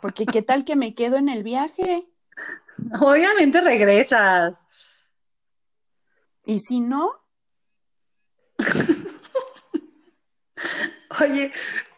[0.00, 2.08] Porque qué tal que me quedo en el viaje.
[3.00, 4.66] Obviamente regresas.
[6.44, 7.12] ¿Y si no?
[11.20, 11.52] Oye,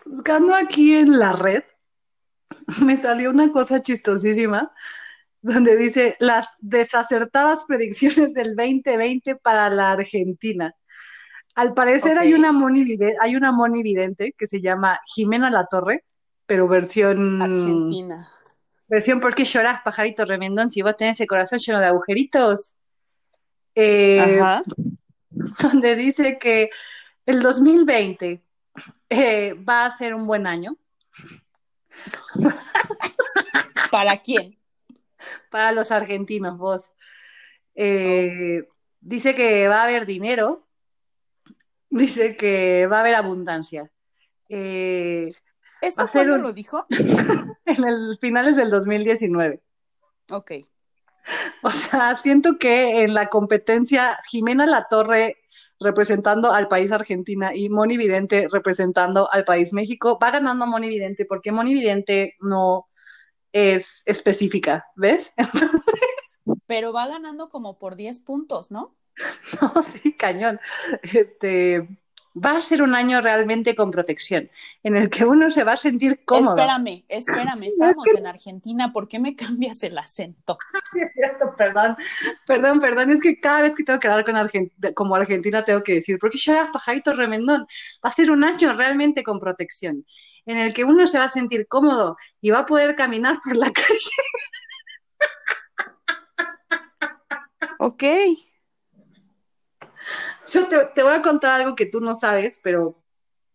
[0.05, 1.65] buscando aquí en la red,
[2.83, 4.73] me salió una cosa chistosísima
[5.41, 10.75] donde dice las desacertadas predicciones del 2020 para la Argentina.
[11.55, 12.29] Al parecer okay.
[12.29, 16.05] hay una moni hay una moni vidente que se llama Jimena La Torre,
[16.47, 18.29] pero versión Argentina.
[18.89, 22.77] Versión ¿Por qué lloras, pajarito remendón, si vos tenés ese corazón lleno de agujeritos?
[23.75, 24.41] Eh,
[25.63, 26.71] donde dice que
[27.27, 28.43] el 2020
[29.11, 30.77] eh, va a ser un buen año.
[33.91, 34.59] ¿Para quién?
[35.51, 36.93] Para los argentinos, vos.
[37.75, 38.73] Eh, oh.
[39.01, 40.67] Dice que va a haber dinero.
[41.91, 43.89] Dice que va a haber abundancia.
[44.49, 45.29] Eh,
[45.81, 46.43] ¿Esto cuándo un...
[46.43, 46.87] lo dijo?
[47.67, 49.63] en el finales del 2019.
[50.31, 50.53] Ok.
[51.63, 55.37] O sea, siento que en la competencia, Jimena La Torre
[55.79, 61.27] representando al país Argentina y Moni Vidente representando al país México, va ganando Moni Vidente
[61.27, 62.89] porque Moni Vidente no
[63.53, 65.33] es específica, ¿ves?
[65.37, 65.71] Entonces...
[66.67, 68.97] Pero va ganando como por 10 puntos, ¿no?
[69.61, 70.61] No, sí, cañón.
[71.03, 71.89] Este,
[72.37, 74.51] va a ser un año realmente con protección,
[74.83, 76.51] en el que uno se va a sentir cómodo.
[76.51, 80.59] Espérame, espérame, estamos en Argentina, ¿por qué me cambias el acento?
[80.93, 81.97] Sí, es cierto, perdón,
[82.47, 85.83] perdón, perdón, es que cada vez que tengo que hablar con Argent como Argentina tengo
[85.83, 87.67] que decir, porque ya pajarito remendón,
[88.05, 90.07] va a ser un año realmente con protección,
[90.47, 93.57] en el que uno se va a sentir cómodo y va a poder caminar por
[93.57, 93.99] la calle.
[97.79, 98.05] Ok.
[100.53, 103.03] Yo te, te, voy a contar algo que tú no sabes, pero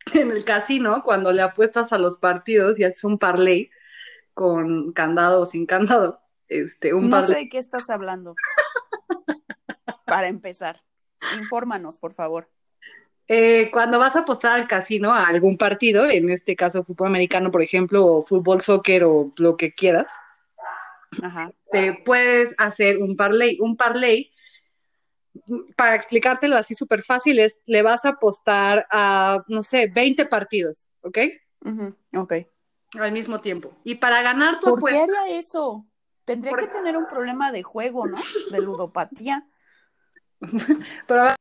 [0.13, 3.69] en el casino, cuando le apuestas a los partidos y haces un parlay
[4.33, 7.27] con candado o sin candado, este, un no parlay.
[7.27, 8.35] sé de qué estás hablando.
[10.05, 10.83] Para empezar,
[11.29, 12.49] infórmanos, por favor.
[13.27, 17.51] eh, cuando vas a apostar al casino a algún partido, en este caso fútbol americano,
[17.51, 20.13] por ejemplo, o fútbol, soccer o lo que quieras,
[21.21, 21.53] Ajá.
[21.71, 23.57] te puedes hacer un parlay.
[23.61, 24.31] Un parlay,
[25.75, 30.87] para explicártelo así súper fácil, es le vas a apostar a, no sé, 20 partidos,
[31.01, 31.17] ¿ok?
[32.15, 32.33] Ok.
[32.99, 33.77] Al mismo tiempo.
[33.83, 35.85] Y para ganar tu ¿Por qué apuesta, haría eso?
[36.25, 38.17] Tendría que tener un problema de juego, ¿no?
[38.51, 39.47] De ludopatía.
[41.07, 41.33] pero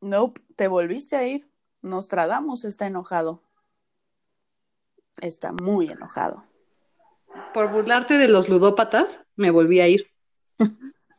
[0.00, 1.48] Nope, te volviste a ir.
[1.80, 3.42] Nostradamus está enojado.
[5.20, 6.44] Está muy enojado.
[7.54, 10.11] por burlarte de los ludópatas, me volví a ir.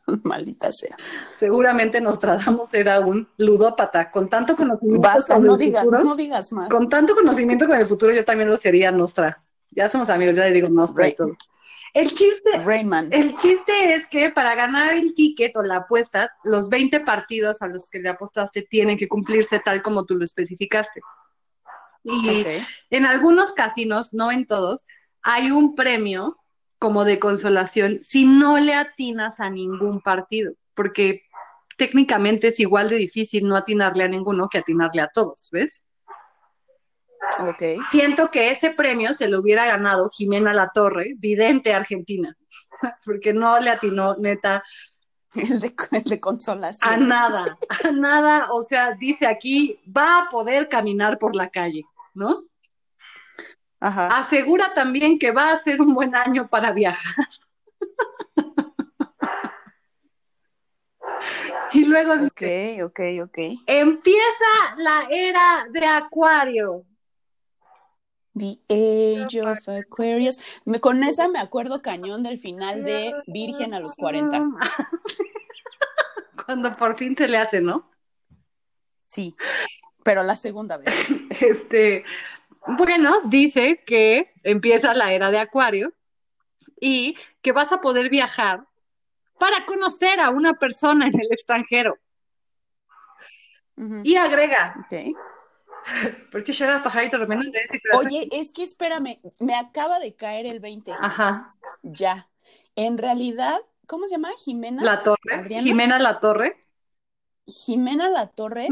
[0.22, 0.96] Maldita sea.
[1.34, 4.10] Seguramente Nostradamus era un ludópata.
[4.10, 6.68] Con tanto conocimiento Basta, no futuro, no digas más.
[6.68, 9.42] con tanto conocimiento con el futuro, yo también lo sería Nostra.
[9.70, 11.36] Ya somos amigos, ya le digo Nostra y todo.
[11.94, 13.08] El chiste, Rayman.
[13.12, 17.68] el chiste es que para ganar el ticket o la apuesta, los 20 partidos a
[17.68, 21.00] los que le apostaste tienen que cumplirse tal como tú lo especificaste.
[22.02, 22.44] Y
[22.90, 24.86] en algunos casinos, no en todos,
[25.22, 26.36] hay un premio
[26.78, 31.22] como de consolación si no le atinas a ningún partido, porque
[31.76, 35.84] técnicamente es igual de difícil no atinarle a ninguno que atinarle a todos, ¿ves?
[37.40, 37.82] Ok.
[37.90, 42.36] Siento que ese premio se lo hubiera ganado Jimena La Torre, vidente argentina,
[43.04, 44.62] porque no le atinó neta
[45.34, 47.08] El de, el de a consolación.
[47.08, 51.82] nada, a nada, o sea, dice aquí, va a poder caminar por la calle,
[52.14, 52.44] ¿no?
[53.84, 54.16] Ajá.
[54.16, 57.26] Asegura también que va a ser un buen año para viajar.
[61.74, 63.38] y luego dice, Ok, ok, ok.
[63.66, 64.46] empieza
[64.78, 66.86] la era de Acuario.
[68.36, 70.38] The Age of Aquarius.
[70.64, 74.42] Me- con esa me acuerdo cañón del final de Virgen a los 40.
[76.46, 77.90] Cuando por fin se le hace, ¿no?
[79.08, 79.36] Sí,
[80.02, 80.88] pero la segunda vez.
[81.42, 82.04] Este,
[82.66, 85.92] bueno, dice que empieza la era de Acuario
[86.80, 88.66] y que vas a poder viajar
[89.38, 91.96] para conocer a una persona en el extranjero.
[94.04, 95.16] Y agrega, Ok.
[96.30, 98.06] ¿por qué lloras, pajarito corazón?
[98.06, 100.92] Oye, es que espérame, me acaba de caer el 20.
[100.92, 102.30] Ajá, Ya.
[102.76, 104.30] En realidad, ¿cómo se llama?
[104.38, 104.82] Jimena.
[104.82, 105.62] La Torre, ¿Adriana?
[105.62, 106.56] Jimena La Torre.
[107.46, 108.68] Jimena La Torre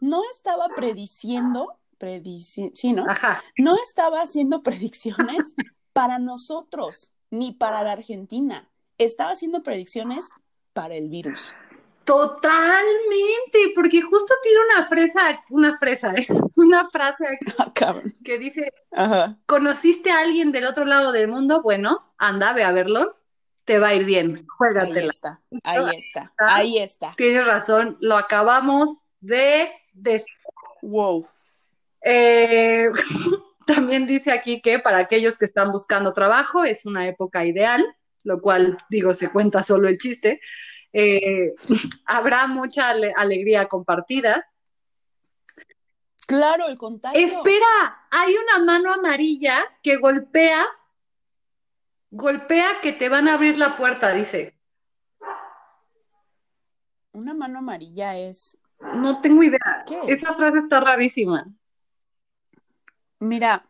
[0.00, 3.04] no estaba prediciendo, predici sí, ¿no?
[3.08, 5.54] Ajá, No estaba haciendo predicciones
[5.92, 8.68] para nosotros, ni para la Argentina.
[8.98, 10.28] Estaba haciendo predicciones
[10.72, 11.52] para el virus.
[12.04, 16.26] totalmente, porque justo tiene una fresa, una fresa, ¿eh?
[16.56, 19.38] Una frase aquí Ah, que dice, Ajá.
[19.46, 21.62] ¿conociste a alguien del otro lado del mundo?
[21.62, 23.16] Bueno, anda, ve a verlo,
[23.64, 25.06] te va a ir bien, Ahí juégatela.
[25.10, 27.12] está, ahí está, ahí está.
[27.16, 30.34] Tienes razón, lo acabamos de decir.
[30.82, 31.26] Wow.
[32.02, 32.90] Eh,
[33.66, 37.84] también dice aquí que para aquellos que están buscando trabajo es una época ideal,
[38.24, 40.40] lo cual digo, se cuenta solo el chiste.
[40.92, 41.54] Eh,
[42.06, 44.46] habrá mucha ale- alegría compartida.
[46.26, 47.18] Claro, el contagio.
[47.20, 50.66] Espera, hay una mano amarilla que golpea,
[52.10, 54.54] golpea que te van a abrir la puerta, dice.
[57.12, 58.58] Una mano amarilla es.
[58.94, 59.84] No tengo idea.
[60.06, 61.46] Esa frase está rarísima.
[63.20, 63.64] Mira,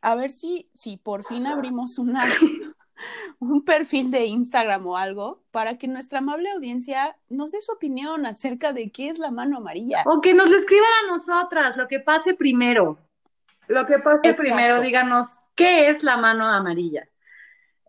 [0.00, 2.24] a ver si, si por fin abrimos una,
[3.38, 8.26] un perfil de Instagram o algo para que nuestra amable audiencia nos dé su opinión
[8.26, 10.02] acerca de qué es la mano amarilla.
[10.06, 12.98] O que nos lo escriban a nosotras, lo que pase primero.
[13.68, 14.42] Lo que pase Exacto.
[14.42, 17.08] primero, díganos qué es la mano amarilla.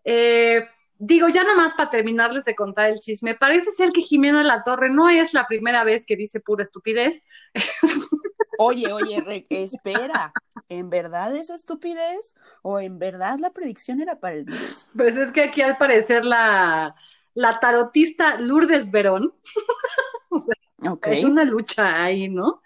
[0.04, 0.66] Eh,
[0.98, 4.88] digo, ya nomás para terminarles de contar el chisme, parece ser que Jimena La Torre
[4.90, 7.26] no es la primera vez que dice pura estupidez.
[8.58, 10.32] Oye, oye, re- espera,
[10.68, 14.88] ¿en verdad es estupidez o en verdad la predicción era para el virus?
[14.96, 16.94] Pues es que aquí al parecer la,
[17.34, 19.34] la tarotista Lourdes Verón,
[20.88, 21.06] Ok.
[21.06, 22.62] hay una lucha ahí, ¿no?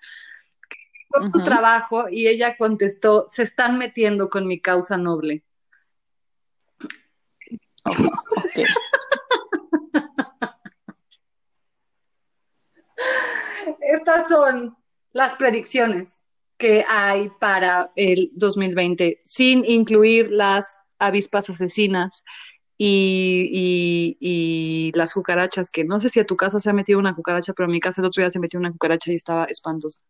[1.09, 5.43] Con su trabajo y ella contestó, se están metiendo con mi causa noble.
[13.81, 14.77] Estas son
[15.13, 16.27] las predicciones
[16.59, 22.23] que hay para el 2020, sin incluir las avispas asesinas
[22.79, 26.99] y, y- y las cucarachas, que no sé si a tu casa se ha metido
[26.99, 29.45] una cucaracha, pero a mi casa el otro día se metió una cucaracha y estaba
[29.47, 30.01] espantosa.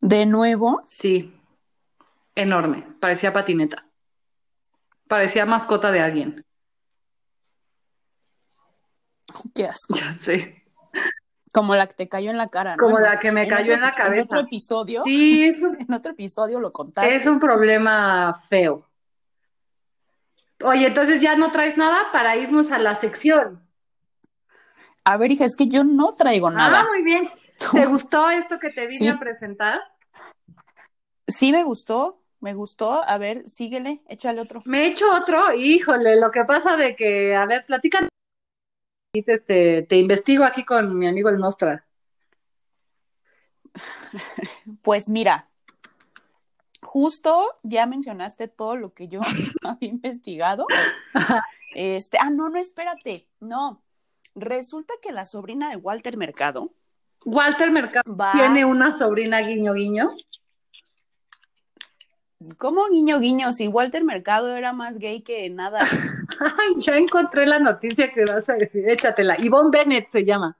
[0.00, 1.34] De nuevo, Sí,
[2.36, 3.88] enorme, parecía patineta,
[5.08, 6.44] parecía mascota de alguien,
[9.54, 9.94] qué asco.
[9.94, 10.63] ya sé.
[11.54, 12.82] Como la que te cayó en la cara, ¿no?
[12.82, 14.24] Como la que me en cayó otro en la epi- En cabeza.
[14.24, 17.14] otro episodio, Sí, es un, en otro episodio lo contaste.
[17.14, 18.86] es un problema feo.
[20.64, 23.62] Oye, entonces ya no traes nada para irnos a la sección.
[25.04, 26.86] A ver, hija, es que yo no traigo Ah, nada.
[26.88, 27.30] muy bien.
[27.60, 29.08] Tú- ¿Te gustó esto que te vine Sí.
[29.08, 29.80] a presentar?
[31.28, 33.02] Sí me gustó, me gustó.
[33.06, 34.62] A ver, síguele, échale otro.
[34.64, 38.08] Me he hecho otro, híjole, lo que pasa de que, a ver, platica.
[39.14, 41.86] Este, te investigo aquí con mi amigo el Nostra.
[44.82, 45.48] Pues mira,
[46.82, 49.20] justo ya mencionaste todo lo que yo
[49.64, 50.66] había investigado.
[51.74, 53.82] Este, ah, no, no, espérate, no.
[54.34, 56.72] Resulta que la sobrina de Walter Mercado
[57.24, 58.32] Walter Mercado va.
[58.32, 60.10] tiene una sobrina guiño guiño.
[62.58, 63.52] ¿Cómo guiño guiño?
[63.52, 65.80] Si Walter Mercado era más gay que nada.
[66.40, 69.36] Ay, ya encontré la noticia que vas a decir, échatela.
[69.38, 70.56] Yvonne Bennett se llama.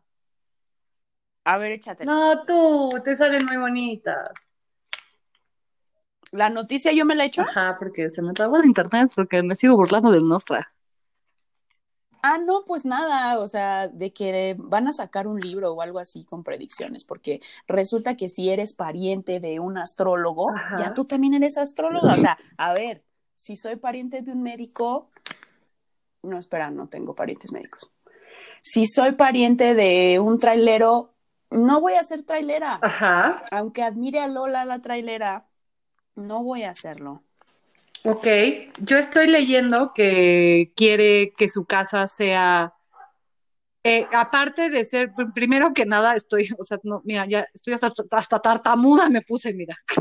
[1.45, 2.13] A ver, échatela.
[2.13, 4.53] No, tú, te salen muy bonitas.
[6.31, 7.43] La noticia yo me la he hecho.
[7.43, 10.74] Ajá, porque se me trabó el internet, porque me sigo burlando del Nostra.
[12.27, 15.99] Ah, no, pues nada, o sea, de que van a sacar un libro o algo
[15.99, 20.77] así con predicciones, porque resulta que si eres pariente de un astrólogo, Ajá.
[20.79, 22.13] ya tú también eres astróloga.
[22.13, 23.05] O sea, a ver,
[23.37, 25.11] si soy pariente de un médico,
[26.23, 27.93] no, espera, no tengo parientes médicos.
[28.63, 31.13] Si soy pariente de un trailero,
[31.51, 32.79] no voy a ser trailera.
[32.81, 35.47] Ajá, Aunque admire a Lola la trailera,
[36.15, 37.23] no voy a hacerlo.
[38.05, 38.27] Ok.
[38.81, 42.75] Yo estoy leyendo que quiere que su casa sea,
[43.83, 47.75] eh, aparte de ser, pr- primero que nada, estoy, o sea, no, mira, ya estoy
[47.75, 49.77] hasta, hasta tartamuda me puse, mira.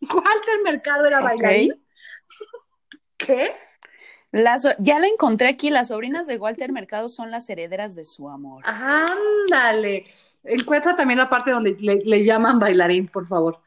[0.00, 1.82] Walter Mercado era bailarín.
[3.16, 3.52] ¿Qué?
[4.32, 8.28] Las- ya la encontré aquí, las sobrinas de Walter Mercado son las herederas de su
[8.28, 8.62] amor.
[8.66, 10.04] Ándale.
[10.44, 13.60] Encuentra también la parte donde le, le llaman bailarín, por favor.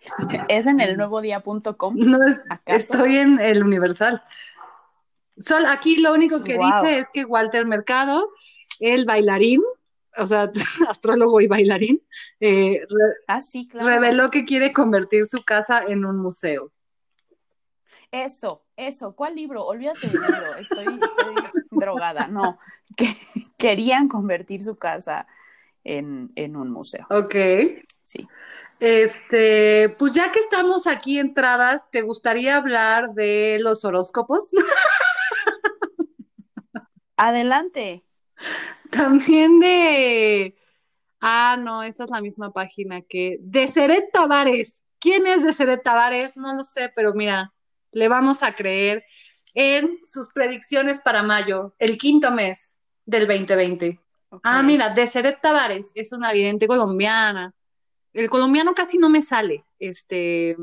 [0.48, 1.94] Es en el nuevo día.com.
[1.96, 2.18] No
[2.66, 4.22] estoy en el Universal.
[5.38, 6.66] Sol, aquí lo único que Wow.
[6.66, 8.30] dice es que Walter Mercado,
[8.80, 9.62] el bailarín,
[10.16, 10.50] o sea,
[10.88, 12.02] astrólogo y bailarín,
[12.40, 12.80] eh,
[13.26, 13.86] Ah, sí, claro.
[13.88, 16.72] reveló que quiere convertir su casa en un museo.
[18.10, 19.14] Eso, eso.
[19.14, 19.64] ¿Cuál libro?
[19.66, 20.54] Olvídate del libro.
[20.58, 21.34] Estoy, estoy
[21.70, 22.28] drogada.
[22.28, 22.58] No,
[22.96, 23.14] que
[23.58, 25.26] querían convertir su casa
[25.84, 27.06] en, en un museo.
[27.10, 27.34] Ok.
[28.04, 28.26] Sí.
[28.78, 34.50] Este, pues ya que estamos aquí entradas, ¿te gustaría hablar de los horóscopos?
[37.16, 38.04] Adelante.
[38.90, 40.56] También de...
[41.20, 43.38] Ah, no, esta es la misma página que...
[43.40, 44.82] De Seret Tavares.
[44.98, 46.36] ¿Quién es de Seret Tavares?
[46.36, 47.54] No lo sé, pero mira,
[47.92, 49.04] le vamos a creer
[49.54, 53.98] en sus predicciones para mayo, el quinto mes del 2020.
[54.28, 54.40] Ok.
[54.44, 57.54] Ah, mira, de Seret Tavares es una vidente colombiana.
[58.16, 59.66] El colombiano casi no me sale.
[59.78, 60.56] Este,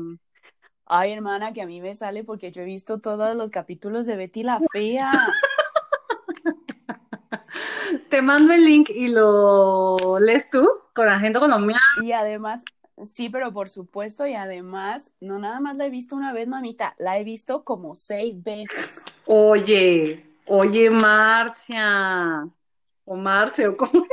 [0.86, 4.16] Ay, hermana, que a mí me sale porque yo he visto todos los capítulos de
[4.16, 5.12] Betty la Fea.
[8.10, 11.80] te mando el link y lo lees tú con acento colombiano.
[12.02, 12.64] Y además,
[12.98, 16.96] sí, pero por supuesto, y además, no nada más la he visto una vez, mamita,
[16.98, 19.04] la he visto como seis veces.
[19.26, 22.48] Oye, oye, Marcia.
[23.04, 24.04] O Marce, o cómo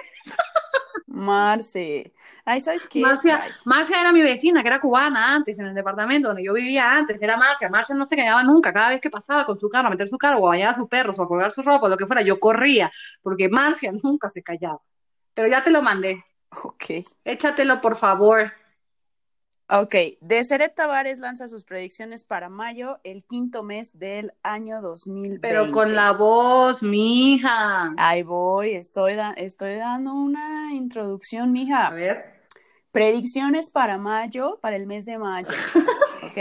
[1.07, 2.13] Marce.
[2.45, 3.01] Ay, ¿sabes qué?
[3.01, 6.53] Marcia, Ay, Marcia era mi vecina, que era cubana antes, en el departamento donde yo
[6.53, 7.69] vivía antes, era Marcia.
[7.69, 10.17] Marcia no se callaba nunca, cada vez que pasaba con su carro a meter su
[10.17, 12.21] carro o a bañar a sus perros o a colgar su ropa, lo que fuera,
[12.21, 14.79] yo corría, porque Marcia nunca se callaba.
[15.33, 16.23] Pero ya te lo mandé,
[16.63, 16.85] Ok.
[17.23, 18.51] échatelo por favor.
[19.74, 25.39] Ok, Deseret Tavares lanza sus predicciones para mayo, el quinto mes del año 2020.
[25.47, 27.93] Pero con la voz, mija.
[27.97, 31.89] Ahí voy, estoy, da- estoy dando una introducción, A mija.
[31.91, 32.41] ver.
[32.91, 35.47] Predicciones para mayo, para el mes de mayo.
[36.24, 36.38] ¿Ok?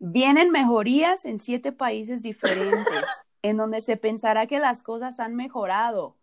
[0.00, 6.16] Vienen mejorías en siete países diferentes, en donde se pensará que las cosas han mejorado,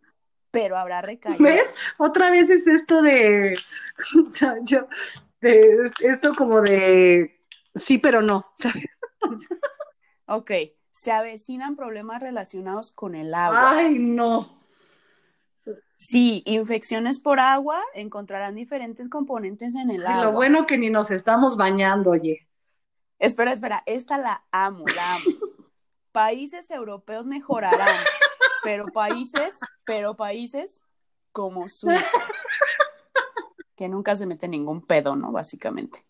[0.51, 1.39] pero habrá recaídas.
[1.39, 1.79] ¿Ves?
[1.97, 3.53] Otra vez es esto de,
[4.27, 4.85] o sea, yo,
[5.41, 7.39] de esto como de
[7.75, 8.85] sí, pero no, ¿sabes?
[10.25, 10.51] Ok,
[10.91, 13.71] se avecinan problemas relacionados con el agua.
[13.71, 14.59] Ay, no.
[15.95, 20.25] Sí, infecciones por agua encontrarán diferentes componentes en el Ay, agua.
[20.25, 22.47] lo bueno que ni nos estamos bañando, oye.
[23.19, 25.23] Espera, espera, esta la amo, la amo.
[26.13, 28.03] Países europeos mejorarán,
[28.63, 30.83] pero países, pero países
[31.31, 32.17] como Suiza,
[33.79, 35.31] que nunca se mete ningún pedo, ¿no?
[35.31, 36.03] Básicamente.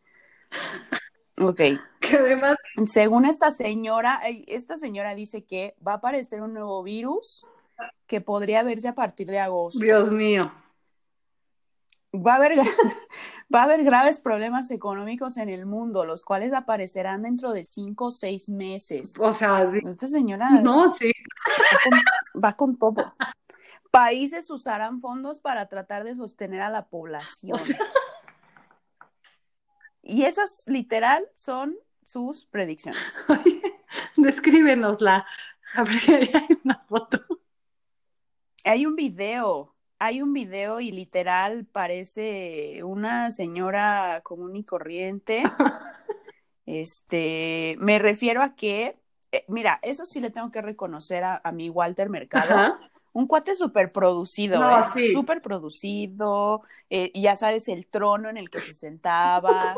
[1.40, 1.62] Ok.
[2.00, 2.56] Que además,
[2.88, 7.46] Según esta señora, esta señora dice que va a aparecer un nuevo virus
[8.08, 9.80] que podría verse a partir de agosto.
[9.80, 10.50] Dios mío.
[12.16, 12.54] Va a, haber,
[13.54, 18.06] va a haber graves problemas económicos en el mundo, los cuales aparecerán dentro de cinco
[18.06, 19.14] o seis meses.
[19.20, 21.12] O sea, Esta señora no, sí.
[21.12, 23.14] va con, va con todo.
[23.92, 27.56] Países usarán fondos para tratar de sostener a la población.
[27.56, 27.78] O sea,
[30.10, 33.20] Y esas, literal, son sus predicciones.
[33.28, 33.62] oye,
[34.18, 35.26] descríbenosla.
[35.76, 37.20] Ahí hay una foto.
[38.66, 45.44] Hay un video, hay un video y literal parece una señora común y corriente.
[46.72, 48.96] Este, me refiero a que,
[49.32, 52.54] eh, mira, eso sí le tengo que reconocer a, a mi Walter Mercado.
[52.54, 52.89] Ajá.
[53.12, 54.84] Un cuate súper producido, No, ¿eh?
[54.94, 55.12] sí.
[55.14, 59.76] Súper producido, eh, ya sabes, el trono en el que se sentaba,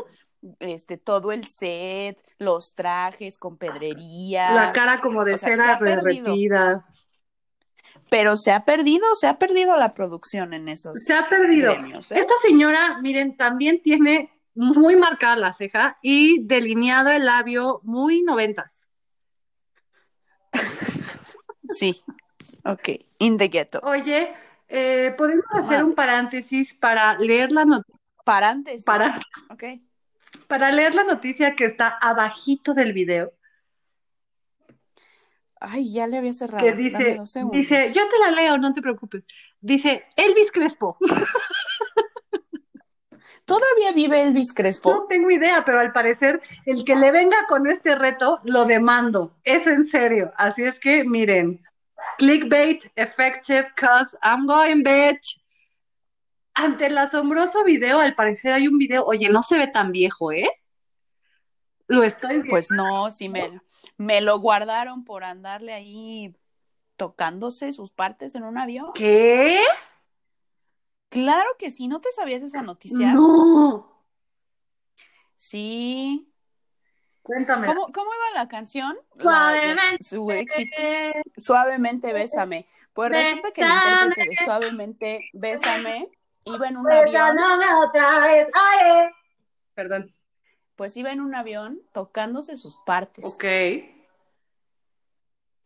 [0.60, 4.52] este, todo el set, los trajes con pedrería.
[4.52, 6.86] La cara como de o sea, se cera derretida.
[8.10, 11.72] Pero se ha perdido, se ha perdido la producción en esos Se ha perdido.
[11.74, 12.18] gremios, ¿eh?
[12.18, 18.88] Esta señora, miren, también tiene muy marcada la ceja y delineado el labio muy noventas.
[21.70, 22.02] Sí,
[22.64, 22.88] ok,
[23.18, 23.80] in the ghetto.
[23.82, 24.32] Oye,
[24.68, 25.84] eh, ¿podemos hacer Madre.
[25.84, 28.00] un paréntesis para leer la noticia?
[28.24, 28.84] Paréntesis.
[28.84, 29.18] Para-
[29.50, 29.64] Ok.
[30.46, 33.32] Para leer la noticia que está abajito del video,
[35.60, 36.64] Ay, ya le había cerrado.
[36.64, 37.18] que dice,
[37.52, 39.26] dice, yo te la leo, no te preocupes.
[39.60, 40.96] Dice, Elvis Crespo.
[43.44, 44.92] ¿Todavía vive Elvis Crespo?
[44.92, 49.36] No tengo idea, pero al parecer el que le venga con este reto lo demando.
[49.44, 50.32] Es en serio.
[50.36, 51.60] Así es que miren,
[52.22, 55.40] clickbait effective cause I'm going bitch.
[56.54, 60.30] Ante el asombroso video, al parecer hay un video, oye, no se ve tan viejo,
[60.30, 60.48] ¿eh?
[61.88, 62.50] Lo estoy viendo.
[62.50, 63.60] Pues no, sí me,
[63.96, 66.36] me lo guardaron por andarle ahí
[66.96, 68.92] tocándose sus partes en un avión.
[68.94, 69.60] ¿Qué?
[71.08, 73.12] Claro que sí, ¿no te sabías esa noticia?
[73.12, 74.04] No.
[75.36, 76.31] Sí.
[77.22, 77.66] Cuéntame.
[77.68, 78.96] ¿Cómo, cómo iba la canción?
[79.14, 80.04] La- Suavemente.
[80.04, 80.76] su éxito.
[81.36, 82.66] Suavemente bésame.
[82.92, 86.08] Pues resulta que el intérprete de Suavemente bésame
[86.44, 87.36] iba en un avión,
[87.86, 88.48] otra vez.
[88.54, 89.10] Ay.
[89.74, 90.12] Perdón.
[90.76, 93.24] pues iba en un avión tocándose sus partes.
[93.24, 93.44] Ok.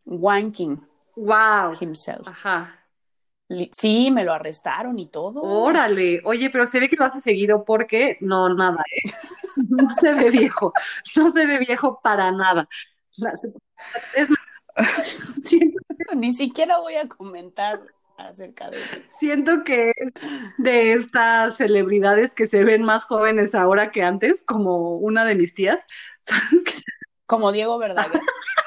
[0.05, 0.79] Wanking
[1.15, 1.73] Wow.
[1.81, 2.27] himself.
[2.27, 2.73] Ajá.
[3.71, 5.41] Sí, me lo arrestaron y todo.
[5.41, 9.09] Órale, oye, pero se ve que lo hace seguido porque no, nada, ¿eh?
[9.77, 10.73] No se ve viejo,
[11.15, 12.67] no se ve viejo para nada.
[13.17, 13.33] La-
[14.15, 14.39] Es más,
[15.43, 15.79] siento,
[16.15, 17.79] Ni siquiera voy a comentar
[18.17, 18.97] acerca de eso.
[19.19, 20.11] siento que es
[20.57, 25.53] de estas celebridades que se ven más jóvenes ahora que antes, como una de mis
[25.53, 25.85] tías.
[27.27, 28.21] Como Diego Verdaguer.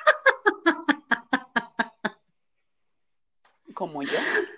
[3.80, 4.10] Como yo.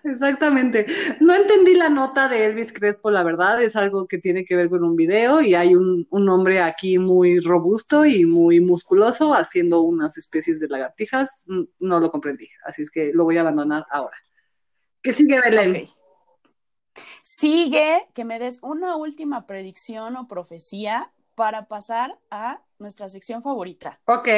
[0.03, 0.85] Exactamente.
[1.21, 4.69] No entendí la nota de Elvis Crespo, la verdad, es algo que tiene que ver
[4.69, 9.83] con un video y hay un, un hombre aquí muy robusto y muy musculoso haciendo
[9.83, 11.45] unas especies de lagartijas.
[11.47, 14.17] Mm, No lo comprendí, así es que lo voy a abandonar ahora.
[15.01, 15.87] ¿Qué sigue, Belén?
[17.23, 24.01] Sigue que me des una última predicción o profecía para pasar a nuestra sección favorita.
[24.07, 24.29] Ok.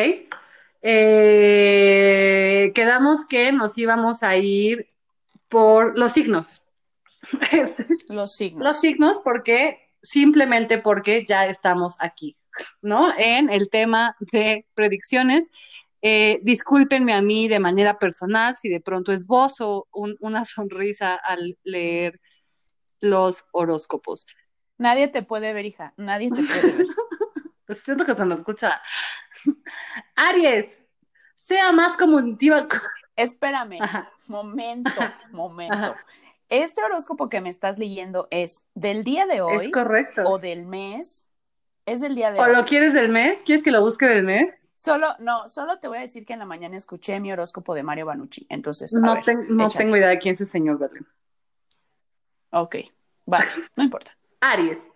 [0.87, 4.91] Eh, quedamos que nos íbamos a ir
[5.49, 6.63] por los signos.
[7.53, 8.63] Este, Los signos.
[8.69, 12.37] Los signos porque simplemente porque ya estamos aquí,
[12.83, 13.13] ¿no?
[13.17, 15.49] En el tema de predicciones.
[16.03, 21.57] Eh, discúlpenme a mí de manera personal si de pronto esbozo un- una sonrisa al
[21.65, 22.21] leer
[23.01, 24.27] los horóscopos.
[24.77, 25.95] Nadie te puede ver, hija.
[25.97, 26.87] Nadie te puede ver.
[27.69, 28.81] Siento que se me escucha.
[30.17, 30.89] Aries,
[31.35, 32.67] sea más comunicativa.
[33.17, 33.79] Espérame.
[33.81, 34.11] Ajá.
[34.27, 34.91] Momento,
[35.31, 35.75] momento.
[35.75, 35.97] Ajá.
[36.49, 40.23] Este horóscopo que me estás leyendo es del día de Es hoy correcto.
[40.27, 41.27] o del mes.
[41.87, 42.53] Es del día de ¿O hoy.
[42.55, 43.43] lo quieres del mes?
[43.45, 44.55] ¿Quieres que lo busque del mes?
[44.83, 47.83] Solo, no, solo te voy a decir que en la mañana escuché mi horóscopo de
[47.83, 48.47] Mario Banucci.
[48.51, 51.07] Entonces, a No, ver, ten- no tengo idea de quién es ese señor Berlín.
[52.51, 52.77] Ok,
[53.27, 53.47] vale,
[53.77, 54.17] no importa.
[54.41, 54.89] Aries.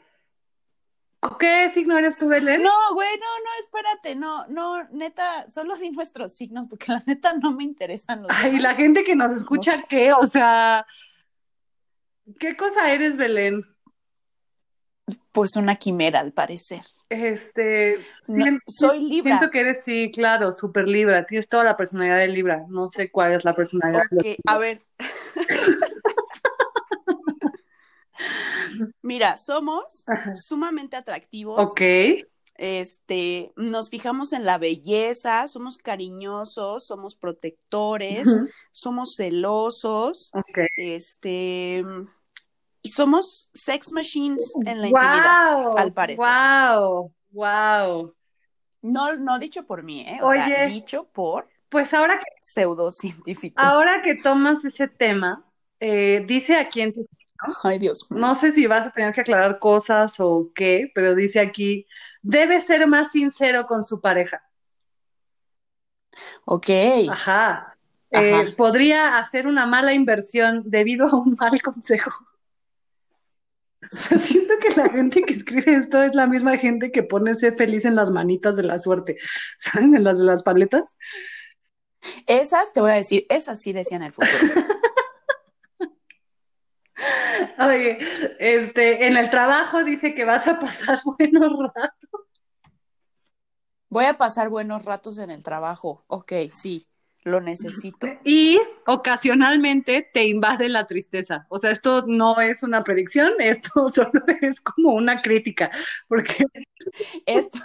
[1.41, 2.63] ¿Qué signo eres tú, Belén?
[2.63, 7.33] No, güey, no, no, espérate, no, no, neta, solo di nuestros signos, porque la neta
[7.35, 8.63] no me interesan los Ay, demás.
[8.63, 10.13] la gente que nos escucha, ¿qué?
[10.13, 10.87] O sea,
[12.39, 13.65] ¿qué cosa eres, Belén?
[15.33, 16.83] Pues una quimera, al parecer.
[17.09, 19.39] Este, No, soy Libra.
[19.39, 21.25] siento que eres, sí, claro, súper Libra.
[21.27, 22.65] Tienes toda la personalidad de Libra.
[22.69, 24.83] No sé cuál es la personalidad de los Ok, a ver.
[29.03, 30.35] Mira, somos Ajá.
[30.37, 31.81] sumamente atractivos, Ok,
[32.57, 38.27] este, nos fijamos en la belleza, somos cariñosos, somos protectores,
[38.73, 40.59] somos celosos, Ok.
[40.77, 41.85] este,
[42.83, 46.27] y somos sex machines en la intimidad, Wow, al parecer.
[46.27, 48.15] wow, wow.
[48.83, 50.19] No, no dicho por mí, ¿eh?
[50.23, 50.67] O sea, Oye.
[50.69, 53.63] dicho por Pues ahora que, pseudocientíficos.
[53.63, 55.45] ahora que tomas ese tema,
[55.81, 57.07] eh, dice aquí en tu
[57.63, 58.07] Ay, Dios.
[58.11, 61.87] No sé si vas a tener que aclarar cosas o qué, pero dice aquí,
[62.23, 64.43] debe ser más sincero con su pareja.
[66.45, 66.69] Ok.
[67.11, 67.77] Ajá.
[68.11, 72.11] Eh, podría hacer una mala inversión debido a un mal consejo.
[73.91, 77.35] O sea, siento que la gente que escribe esto es la misma gente que pone
[77.37, 79.17] ser feliz en las manitas de la suerte,
[79.57, 79.95] ¿saben?
[79.95, 80.99] En las de las paletas.
[82.27, 84.37] Esas, te voy a decir, esas sí decían el futuro.
[87.59, 87.99] Oye,
[88.39, 92.11] este, en el trabajo dice que vas a pasar buenos ratos.
[93.91, 96.05] Voy a pasar buenos ratos en el trabajo.
[96.09, 96.87] Ok, sí,
[97.29, 98.09] lo necesito.
[98.25, 101.47] Y ocasionalmente te invade la tristeza.
[101.49, 104.11] O sea, esto no es una predicción, esto solo
[104.41, 105.71] es como una crítica,
[106.09, 106.45] porque
[107.27, 107.59] Esto,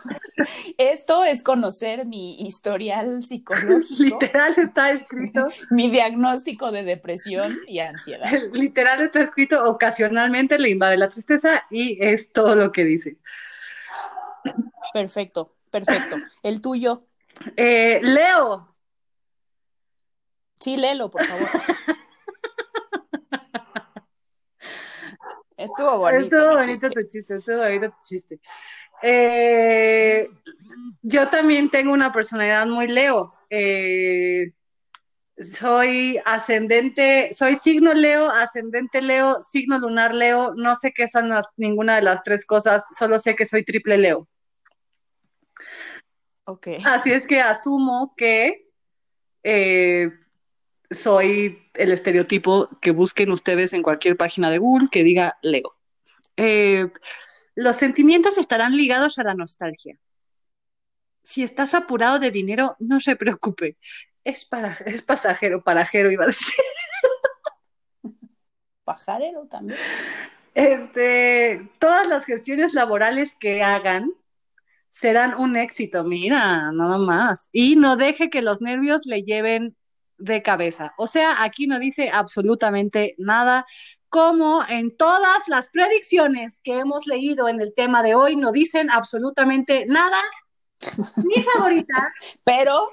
[0.77, 8.31] esto es conocer mi historial psicológico, literal está escrito, mi diagnóstico de depresión y ansiedad.
[8.53, 13.17] literal está escrito, ocasionalmente le invade la tristeza y es todo lo que dice.
[14.93, 16.17] Perfecto, perfecto.
[16.41, 17.05] El tuyo.
[17.55, 18.72] Eh, Leo,
[20.63, 21.49] Sí, léelo, por favor.
[25.57, 26.23] Estuvo bonito.
[26.23, 27.03] estuvo bonito chiste.
[27.03, 28.39] tu chiste, estuvo bonito tu chiste.
[29.01, 30.25] Eh,
[31.01, 33.33] yo también tengo una personalidad muy Leo.
[33.49, 34.53] Eh,
[35.37, 40.53] soy ascendente, soy signo Leo, ascendente Leo, signo lunar Leo.
[40.55, 43.97] No sé qué son las- ninguna de las tres cosas, solo sé que soy triple
[43.97, 44.29] Leo.
[46.45, 46.67] Ok.
[46.85, 48.69] Así es que asumo que
[49.43, 50.09] eh,
[50.95, 55.75] soy el estereotipo que busquen ustedes en cualquier página de Google que diga Leo.
[56.37, 56.87] Eh,
[57.55, 59.97] los sentimientos estarán ligados a la nostalgia.
[61.21, 63.77] Si estás apurado de dinero, no se preocupe.
[64.23, 66.53] Es, para, es pasajero, parajero, iba a decir.
[68.83, 69.79] Pajarero también.
[70.53, 74.11] Este, todas las gestiones laborales que hagan
[74.89, 77.49] serán un éxito, mira, nada más.
[77.51, 79.75] Y no deje que los nervios le lleven
[80.23, 80.93] de cabeza.
[80.97, 83.65] O sea, aquí no dice absolutamente nada,
[84.09, 88.89] como en todas las predicciones que hemos leído en el tema de hoy, no dicen
[88.91, 90.21] absolutamente nada.
[91.17, 92.13] Mi favorita,
[92.43, 92.87] Pero,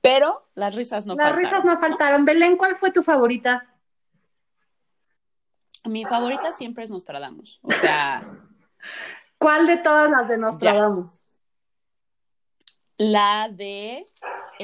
[0.00, 1.44] pero las risas no las faltaron.
[1.44, 2.24] risas no faltaron.
[2.24, 3.68] Belén, ¿cuál fue tu favorita?
[5.84, 7.60] Mi favorita siempre es Nostradamus.
[7.62, 8.22] O sea,
[9.38, 11.22] ¿Cuál de todas las de Nostradamus?
[12.98, 14.04] la de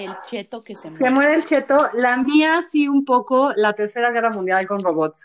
[0.05, 1.15] el cheto que se Se muere.
[1.15, 1.91] muere el cheto.
[1.95, 5.25] La mía sí un poco la Tercera Guerra Mundial con robots.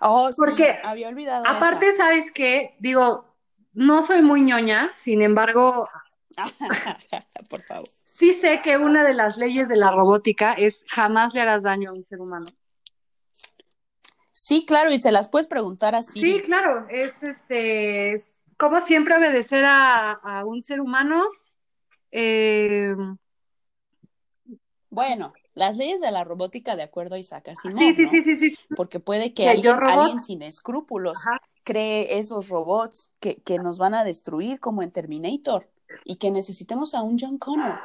[0.00, 2.74] Oh, sí, Porque, había olvidado Aparte, ¿sabes qué?
[2.78, 3.24] Digo,
[3.72, 5.88] no soy muy ñoña, sin embargo.
[7.48, 7.88] Por favor.
[8.04, 11.90] sí sé que una de las leyes de la robótica es jamás le harás daño
[11.90, 12.46] a un ser humano.
[14.32, 16.20] Sí, claro, y se las puedes preguntar así.
[16.20, 21.24] Sí, claro, es este, es como siempre obedecer a, a un ser humano.
[22.16, 22.94] Eh,
[24.90, 28.22] Bueno, las leyes de la robótica de acuerdo a Isaac Asimov, sí, sí, ¿no?
[28.22, 28.56] sí, sí, sí.
[28.76, 31.40] Porque puede que alguien, sin escrúpulos Ajá.
[31.64, 35.68] cree esos robots que, que nos van a destruir como en Terminator
[36.04, 37.78] y que necesitemos a un John Connor.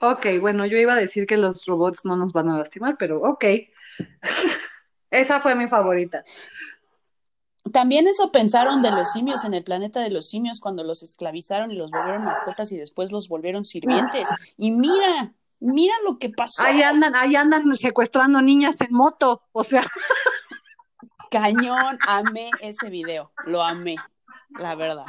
[0.00, 3.22] Ok, bueno, yo iba a decir que los robots no nos van a lastimar, pero
[3.22, 3.44] ok.
[5.10, 6.24] Esa fue mi favorita.
[7.72, 11.70] También eso pensaron de los simios en el planeta de los simios cuando los esclavizaron
[11.70, 14.28] y los volvieron mascotas y después los volvieron sirvientes.
[14.56, 16.62] Y mira, mira lo que pasó.
[16.62, 19.82] Ahí andan, ahí andan secuestrando niñas en moto, o sea,
[21.30, 23.96] Cañón, amé ese video, lo amé,
[24.50, 25.06] la verdad.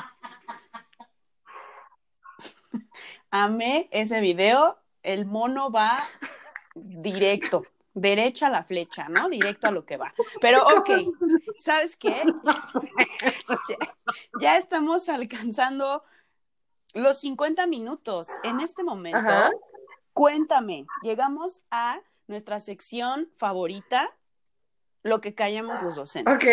[3.30, 6.03] Amé ese video, el mono va
[6.76, 7.64] directo,
[7.97, 9.27] derecha a la flecha, ¿no?
[9.27, 10.13] Directo a lo que va.
[10.41, 10.89] Pero ok,
[11.57, 12.23] ¿sabes qué?
[13.69, 13.77] Ya,
[14.39, 16.03] ya estamos alcanzando
[16.93, 18.29] los 50 minutos.
[18.43, 19.51] En este momento, Ajá.
[20.13, 24.15] cuéntame, llegamos a nuestra sección favorita,
[25.03, 26.33] lo que callamos los docentes.
[26.35, 26.45] ok.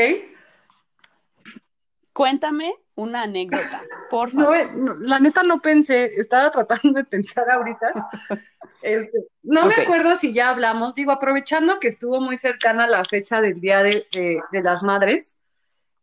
[2.13, 4.77] Cuéntame una anécdota, por No, favor.
[4.77, 7.93] no, la neta no pensé, estaba tratando de pensar ahorita.
[8.87, 13.41] Este, no me acuerdo si ya hablamos, digo, aprovechando que estuvo muy cercana la fecha
[13.41, 15.41] del Día de, de- de las Madres,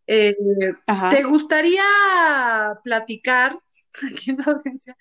[0.07, 0.35] Eh,
[1.11, 1.83] ¿Te gustaría
[2.83, 3.57] platicar
[4.11, 4.97] aquí en la audiencia?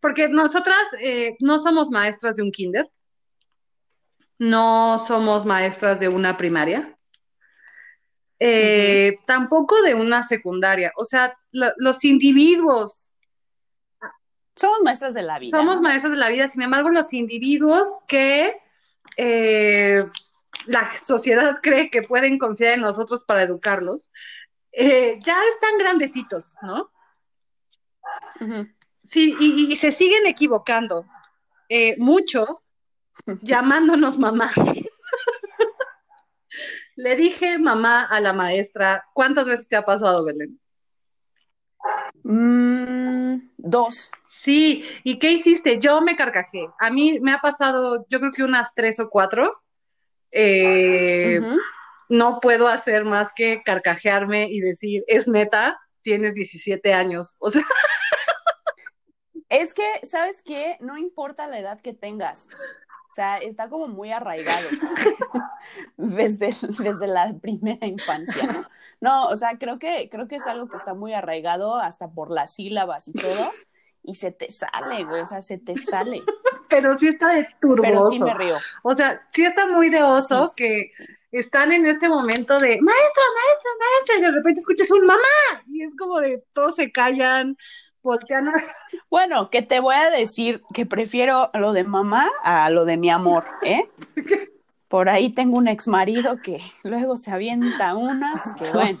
[0.00, 2.88] Porque nosotras eh, no somos maestras de un kinder,
[4.38, 6.93] no somos maestras de una primaria,
[8.40, 10.92] eh, tampoco de una secundaria.
[10.96, 13.12] O sea, los individuos.
[14.56, 15.56] Somos maestras de la vida.
[15.56, 18.56] Somos maestras de la vida, sin embargo, los individuos que
[19.16, 20.04] eh,
[20.66, 24.10] la sociedad cree que pueden confiar en nosotros para educarlos,
[24.72, 26.90] eh, ya están grandecitos, ¿no?
[29.02, 31.06] Sí, y, se siguen equivocando
[31.98, 32.62] mucho
[33.42, 34.50] llamándonos mamá.
[36.96, 40.60] Le dije mamá a la maestra, ¿cuántas veces te ha pasado, Belén?
[42.22, 44.10] Mm, dos.
[44.26, 45.78] Sí, ¿y qué hiciste?
[45.80, 46.68] Yo me carcajé.
[46.78, 49.62] A mí me ha pasado, yo creo que unas tres o cuatro.
[50.30, 51.40] Eh,
[52.08, 57.36] no puedo hacer más que carcajearme y decir, es neta, tienes 17 años.
[57.40, 57.62] O sea.
[59.50, 60.78] Es que, ¿sabes qué?
[60.80, 62.48] No importa la edad que tengas.
[63.14, 64.68] O sea, está como muy arraigado
[65.96, 66.52] desde,
[66.82, 68.68] desde la primera infancia, ¿no?
[69.00, 72.32] No, o sea, creo que, creo que es algo que está muy arraigado hasta por
[72.32, 73.52] las sílabas y todo,
[74.02, 76.22] y se te sale, güey, o sea, se te sale.
[76.68, 77.82] Pero sí está de turboso.
[77.82, 78.56] Pero sí me río.
[78.82, 80.90] O sea, sí está muy de oso que
[81.30, 85.84] están en este momento de maestra, maestra, maestra, y de repente escuchas un mamá, y
[85.84, 87.56] es como de todos se callan,
[89.10, 93.10] bueno, que te voy a decir que prefiero lo de mamá a lo de mi
[93.10, 93.88] amor, ¿eh?
[94.88, 98.98] Por ahí tengo un ex marido que luego se avienta unas que bueno.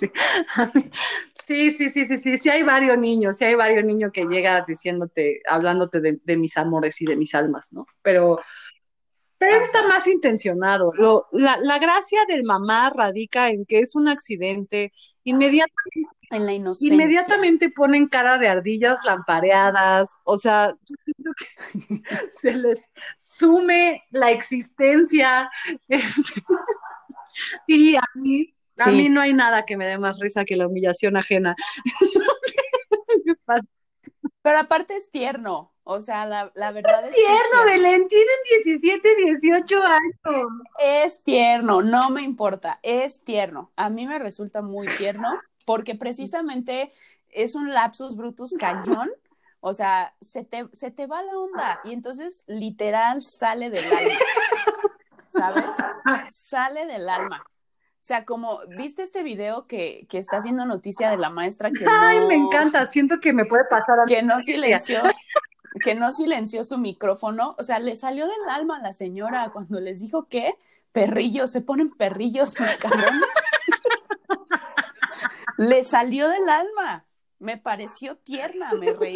[1.34, 4.64] Sí, sí, sí, sí, sí, sí, hay varios niños, sí hay varios niños que llega
[4.66, 7.86] diciéndote, hablándote de, mis amores y de mis almas, ¿no?
[8.02, 8.40] Pero,
[9.38, 10.92] pero eso está más intencionado.
[11.32, 14.92] la, la gracia del mamá radica en que es un accidente,
[15.24, 16.94] inmediatamente en la inocencia.
[16.94, 20.74] Inmediatamente ponen cara de ardillas lampareadas, o sea,
[22.32, 25.50] se les sume la existencia.
[25.88, 26.40] Este,
[27.66, 30.66] y a mí, a mí no hay nada que me dé más risa que la
[30.66, 31.54] humillación ajena.
[34.44, 39.16] Pero aparte es tierno, o sea, la, verdad es, tierno, es tierno, Belén, tienen 17,
[39.40, 40.48] 18 años.
[40.82, 43.72] Es tierno, no me importa, es tierno.
[43.74, 45.30] A mí me resulta muy tierno
[45.64, 46.92] porque precisamente
[47.30, 49.10] es un lapsus brutus cañón,
[49.60, 54.18] o sea, se te, se te va la onda y entonces literal sale del alma,
[55.32, 55.76] ¿sabes?
[56.28, 57.42] Sale del alma.
[58.04, 61.86] O sea, como, ¿viste este video que, que está haciendo noticia de la maestra que
[61.88, 65.00] Ay, me encanta, siento que me puede pasar a Que no silenció,
[65.82, 69.80] que no silenció su micrófono, o sea, le salió del alma a la señora cuando
[69.80, 70.54] les dijo que
[70.92, 73.22] perrillos, se ponen perrillos los cabrones
[75.56, 77.06] le salió del alma.
[77.38, 79.14] Me pareció tierna, me reí.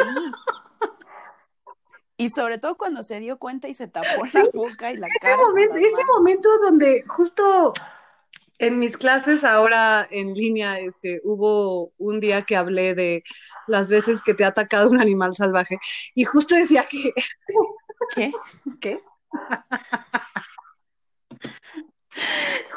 [2.17, 5.19] Y sobre todo cuando se dio cuenta y se tapó la boca y la ese
[5.21, 5.37] cara.
[5.37, 7.75] Momento, ese momento donde justo
[8.59, 13.23] en mis clases ahora en línea, este, hubo un día que hablé de
[13.67, 15.79] las veces que te ha atacado un animal salvaje
[16.15, 17.13] y justo decía que...
[18.15, 18.33] ¿Qué?
[18.81, 19.01] ¿Qué?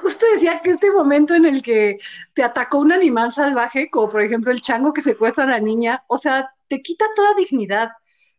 [0.01, 1.99] Justo decía que este momento en el que
[2.33, 6.03] te atacó un animal salvaje, como por ejemplo el chango que secuestra a la niña,
[6.07, 7.91] o sea, te quita toda dignidad,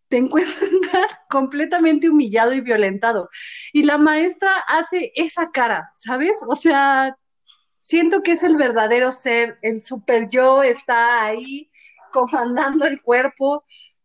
[0.08, 3.28] te encuentras completamente humillado y violentado.
[3.72, 6.38] Y la maestra hace esa cara, ¿sabes?
[6.46, 7.16] O sea,
[7.82, 11.70] siento que es el verdadero ser, el super yo está ahí
[12.12, 13.64] comandando el cuerpo.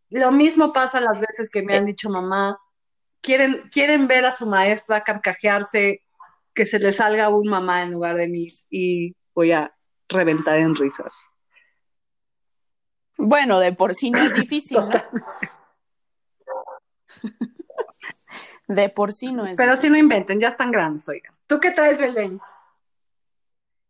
[0.09, 2.59] Lo mismo pasa las veces que me han dicho mamá,
[3.21, 6.01] quieren, quieren ver a su maestra carcajearse
[6.53, 9.71] que se le salga un mamá en lugar de mis y voy a
[10.09, 11.29] reventar en risas.
[13.17, 14.89] Bueno, de por sí no es difícil, ¿no?
[18.67, 21.33] De por sí no es Pero si no inventen, ya están grandes, oigan.
[21.47, 22.41] ¿Tú qué traes, Belén?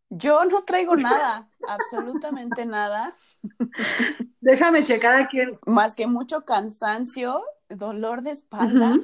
[0.10, 3.14] Yo no traigo nada, absolutamente nada.
[4.39, 5.39] Déjame checar aquí.
[5.66, 8.95] Más que mucho cansancio, dolor de espalda.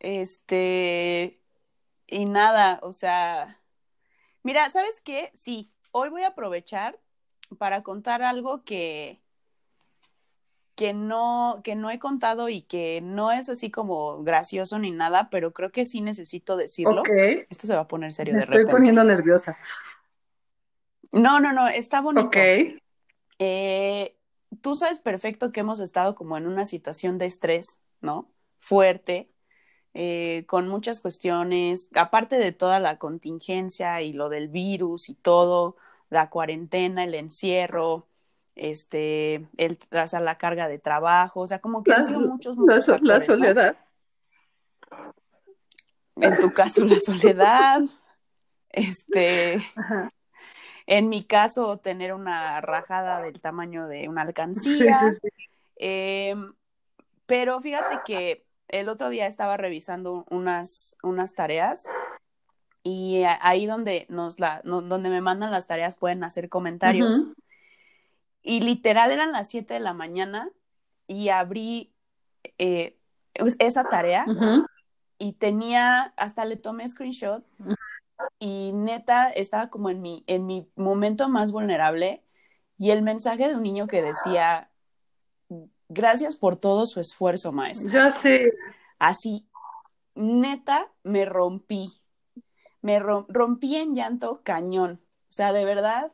[0.00, 1.40] Este,
[2.06, 3.60] y nada, o sea,
[4.42, 5.30] mira, ¿sabes qué?
[5.32, 7.00] Sí, hoy voy a aprovechar
[7.58, 9.22] para contar algo que,
[10.76, 15.30] que no, que no he contado y que no es así como gracioso ni nada,
[15.30, 17.02] pero creo que sí necesito decirlo.
[17.50, 19.58] Esto se va a poner serio Me de estoy poniendo nerviosa.
[21.12, 22.26] No, no, no, está bonito.
[22.26, 22.36] Ok.
[23.38, 24.16] Eh,
[24.60, 28.30] tú sabes perfecto que hemos estado como en una situación de estrés, ¿no?
[28.58, 29.30] Fuerte,
[29.94, 35.76] eh, con muchas cuestiones, aparte de toda la contingencia y lo del virus y todo,
[36.10, 38.06] la cuarentena, el encierro,
[38.56, 42.88] este, el, o la carga de trabajo, o sea, como que han sido muchos, muchos
[42.88, 43.76] la, la soledad.
[46.16, 47.82] En tu caso, la soledad,
[48.70, 49.62] este,
[50.86, 54.98] en mi caso, tener una rajada del tamaño de una alcancía.
[55.76, 56.54] Em,
[57.26, 61.86] pero fíjate que el otro día estaba revisando unas, unas tareas
[62.82, 67.26] y ahí donde nos la, donde me mandan las tareas pueden hacer comentarios.
[68.46, 70.48] Y literal eran las 7 de la mañana
[71.08, 71.92] y abrí
[72.58, 72.96] eh,
[73.58, 74.24] esa tarea
[75.18, 77.44] y tenía, hasta le tomé screenshot
[78.38, 82.22] y neta estaba como en mi, en mi momento más vulnerable
[82.78, 84.70] y el mensaje de un niño que decía,
[85.88, 87.90] gracias por todo su esfuerzo, maestra.
[87.90, 88.52] Ya sé.
[89.00, 89.48] Así,
[90.14, 92.00] neta, me rompí,
[92.80, 96.12] me rompí en llanto cañón, o sea, de verdad,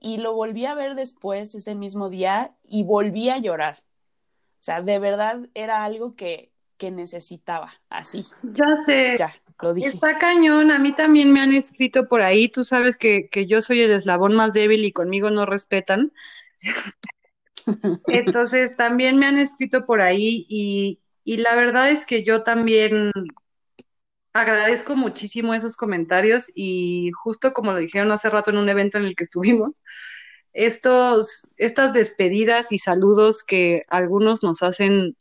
[0.00, 3.78] y lo volví a ver después ese mismo día y volví a llorar.
[4.60, 8.24] O sea, de verdad era algo que, que necesitaba, así.
[8.42, 9.16] Ya sé.
[9.18, 9.88] Ya, lo dije.
[9.88, 13.62] Está cañón, a mí también me han escrito por ahí, tú sabes que, que yo
[13.62, 16.12] soy el eslabón más débil y conmigo no respetan.
[18.08, 23.12] Entonces, también me han escrito por ahí y, y la verdad es que yo también
[24.32, 29.04] agradezco muchísimo esos comentarios y justo como lo dijeron hace rato en un evento en
[29.04, 29.82] el que estuvimos,
[30.52, 35.16] estos, estas despedidas y saludos que algunos nos hacen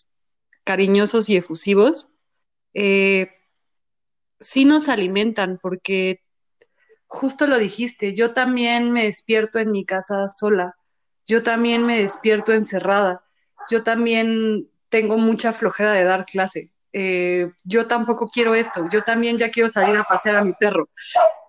[0.63, 2.11] cariñosos y efusivos,
[2.73, 3.29] eh,
[4.39, 6.21] sí nos alimentan porque
[7.07, 10.75] justo lo dijiste, yo también me despierto en mi casa sola,
[11.25, 13.23] yo también me despierto encerrada,
[13.69, 16.71] yo también tengo mucha flojera de dar clase.
[16.91, 20.89] Eh, yo tampoco quiero esto, yo también ya quiero salir a pasear a mi perro,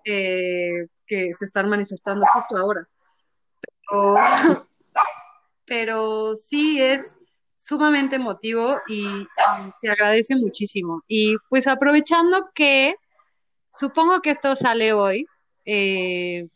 [0.05, 2.87] eh, que se están manifestando justo ahora.
[5.65, 7.19] Pero, sí es
[7.57, 9.27] sumamente emotivo y,
[9.73, 11.03] se agradece muchísimo.
[11.09, 12.95] Y pues aprovechando que
[13.73, 15.27] supongo que esto sale hoy
[15.65, 16.49] eh,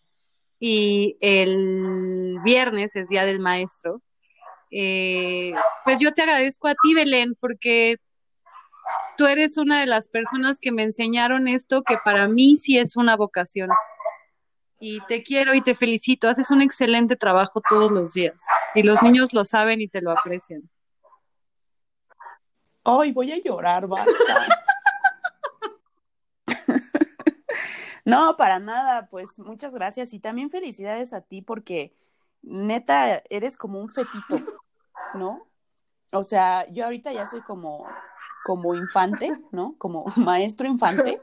[0.59, 4.01] y el viernes es Día del Maestro,
[4.71, 7.97] pues yo te agradezco a ti, Belén, porque
[9.17, 12.97] tú eres una de las personas que me enseñaron esto que para mí sí es
[12.97, 13.71] una vocación.
[14.81, 19.03] Y te quiero y te felicito, haces un excelente trabajo todos los días y los
[19.03, 20.69] niños lo saben y te lo aprecian.
[22.85, 24.13] Ay, voy a llorar, basta.
[28.05, 31.97] no, para nada, pues muchas gracias y también felicidades a ti porque
[32.43, 34.39] neta eres como un fetito,
[35.15, 35.49] ¿no?
[36.13, 37.87] O sea, yo ahorita ya soy como
[38.45, 39.75] como infante, ¿no?
[39.79, 41.21] Como maestro infante,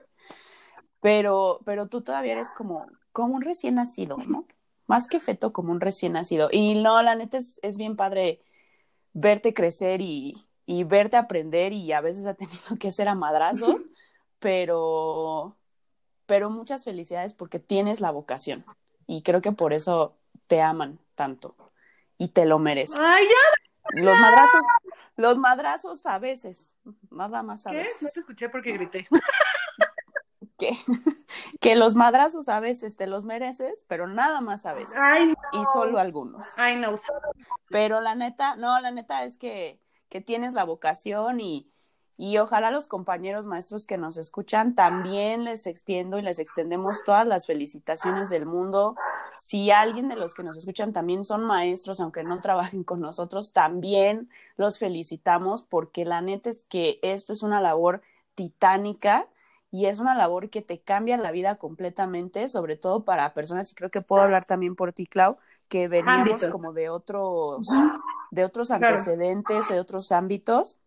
[1.00, 4.46] pero, pero tú todavía eres como, como un recién nacido, ¿no?
[4.88, 6.50] Más que feto, como un recién nacido.
[6.52, 8.42] Y no, la neta es, es bien padre
[9.14, 10.34] verte crecer y,
[10.66, 13.82] y, verte aprender y a veces ha tenido que ser a madrazos,
[14.40, 15.56] pero,
[16.26, 18.66] pero muchas felicidades porque tienes la vocación
[19.06, 20.18] y creo que por eso
[20.48, 21.56] te aman tanto
[22.18, 23.00] y te lo mereces.
[23.00, 23.62] Ay, ya.
[23.94, 24.66] Los madrazos,
[25.16, 26.78] los madrazos a veces,
[27.12, 28.02] nada más a veces.
[28.02, 29.08] No te escuché porque grité.
[30.58, 30.78] que,
[31.60, 34.98] que los madrazos a veces te los mereces, pero nada más a veces.
[35.54, 36.58] Y solo algunos.
[36.58, 36.96] Ay, no.
[37.70, 41.72] Pero la neta, no, la neta es que, que tienes la vocación y,
[42.22, 47.26] y ojalá los compañeros maestros que nos escuchan también les extiendo y les extendemos todas
[47.26, 48.96] las felicitaciones del mundo.
[49.40, 53.54] Si alguien de los que nos escuchan también son maestros, aunque no trabajen con nosotros,
[53.54, 58.04] también los felicitamos porque la neta es que esto es una labor
[58.36, 59.28] titánica
[59.72, 63.74] y es una labor que te cambia la vida completamente, sobre todo para personas, y
[63.74, 65.38] creo que puedo hablar también por ti, Clau,
[65.70, 67.68] que venimos como de otros,
[68.30, 70.78] de otros antecedentes, de otros ámbitos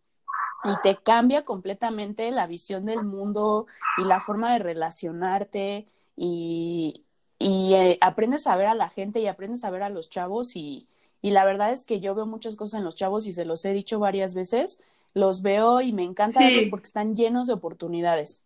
[0.64, 3.66] y te cambia completamente la visión del mundo
[3.98, 5.86] y la forma de relacionarte
[6.16, 7.04] y,
[7.38, 10.56] y eh, aprendes a ver a la gente y aprendes a ver a los chavos
[10.56, 10.88] y,
[11.20, 13.64] y, la verdad es que yo veo muchas cosas en los chavos y se los
[13.64, 14.80] he dicho varias veces,
[15.12, 18.44] los veo y me encanta verlos porque están llenos de oportunidades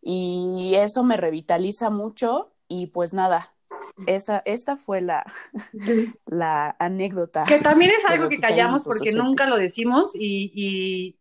[0.00, 3.54] y eso me revitaliza mucho y pues nada,
[4.06, 5.24] esa, esta fue la,
[6.26, 7.44] la anécdota.
[7.46, 11.16] Que también es algo que callamos porque nunca lo decimos y, y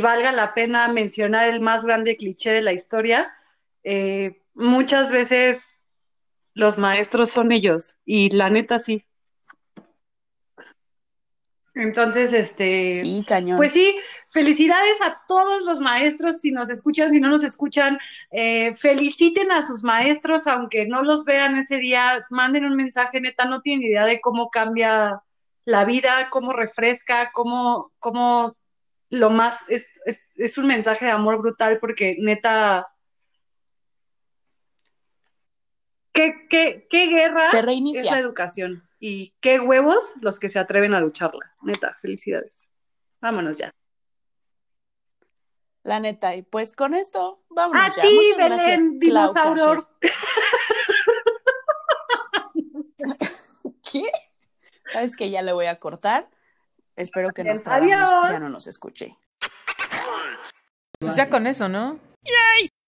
[0.00, 3.32] valga la pena mencionar el más grande cliché de la historia,
[3.82, 5.80] eh, muchas veces
[6.54, 9.04] los maestros son ellos y la neta sí.
[11.74, 12.92] Entonces, este.
[12.92, 13.56] Sí, cañón.
[13.56, 13.96] Pues sí,
[14.28, 17.98] felicidades a todos los maestros, si nos escuchan, si no nos escuchan,
[18.32, 23.44] eh, feliciten a sus maestros, aunque no los vean ese día, manden un mensaje, neta,
[23.44, 25.22] no tienen idea de cómo cambia
[25.64, 28.52] la vida, cómo refresca, cómo, cómo
[29.10, 32.94] lo más, es, es, es un mensaje de amor brutal, porque neta,
[36.12, 38.88] ¿qué, qué, qué guerra Te es la educación?
[39.00, 41.54] Y qué huevos los que se atreven a lucharla.
[41.62, 42.70] Neta, felicidades.
[43.20, 43.70] Vámonos ya.
[45.82, 48.02] La neta, y pues con esto, vámonos A ya.
[48.02, 49.86] ti, Muchas Belén, gracias.
[53.90, 54.04] ¿Qué?
[54.92, 56.28] Sabes que ya le voy a cortar.
[57.00, 59.16] Espero que nos ya no nos escuche.
[60.98, 61.98] Pues ya con eso, ¿no?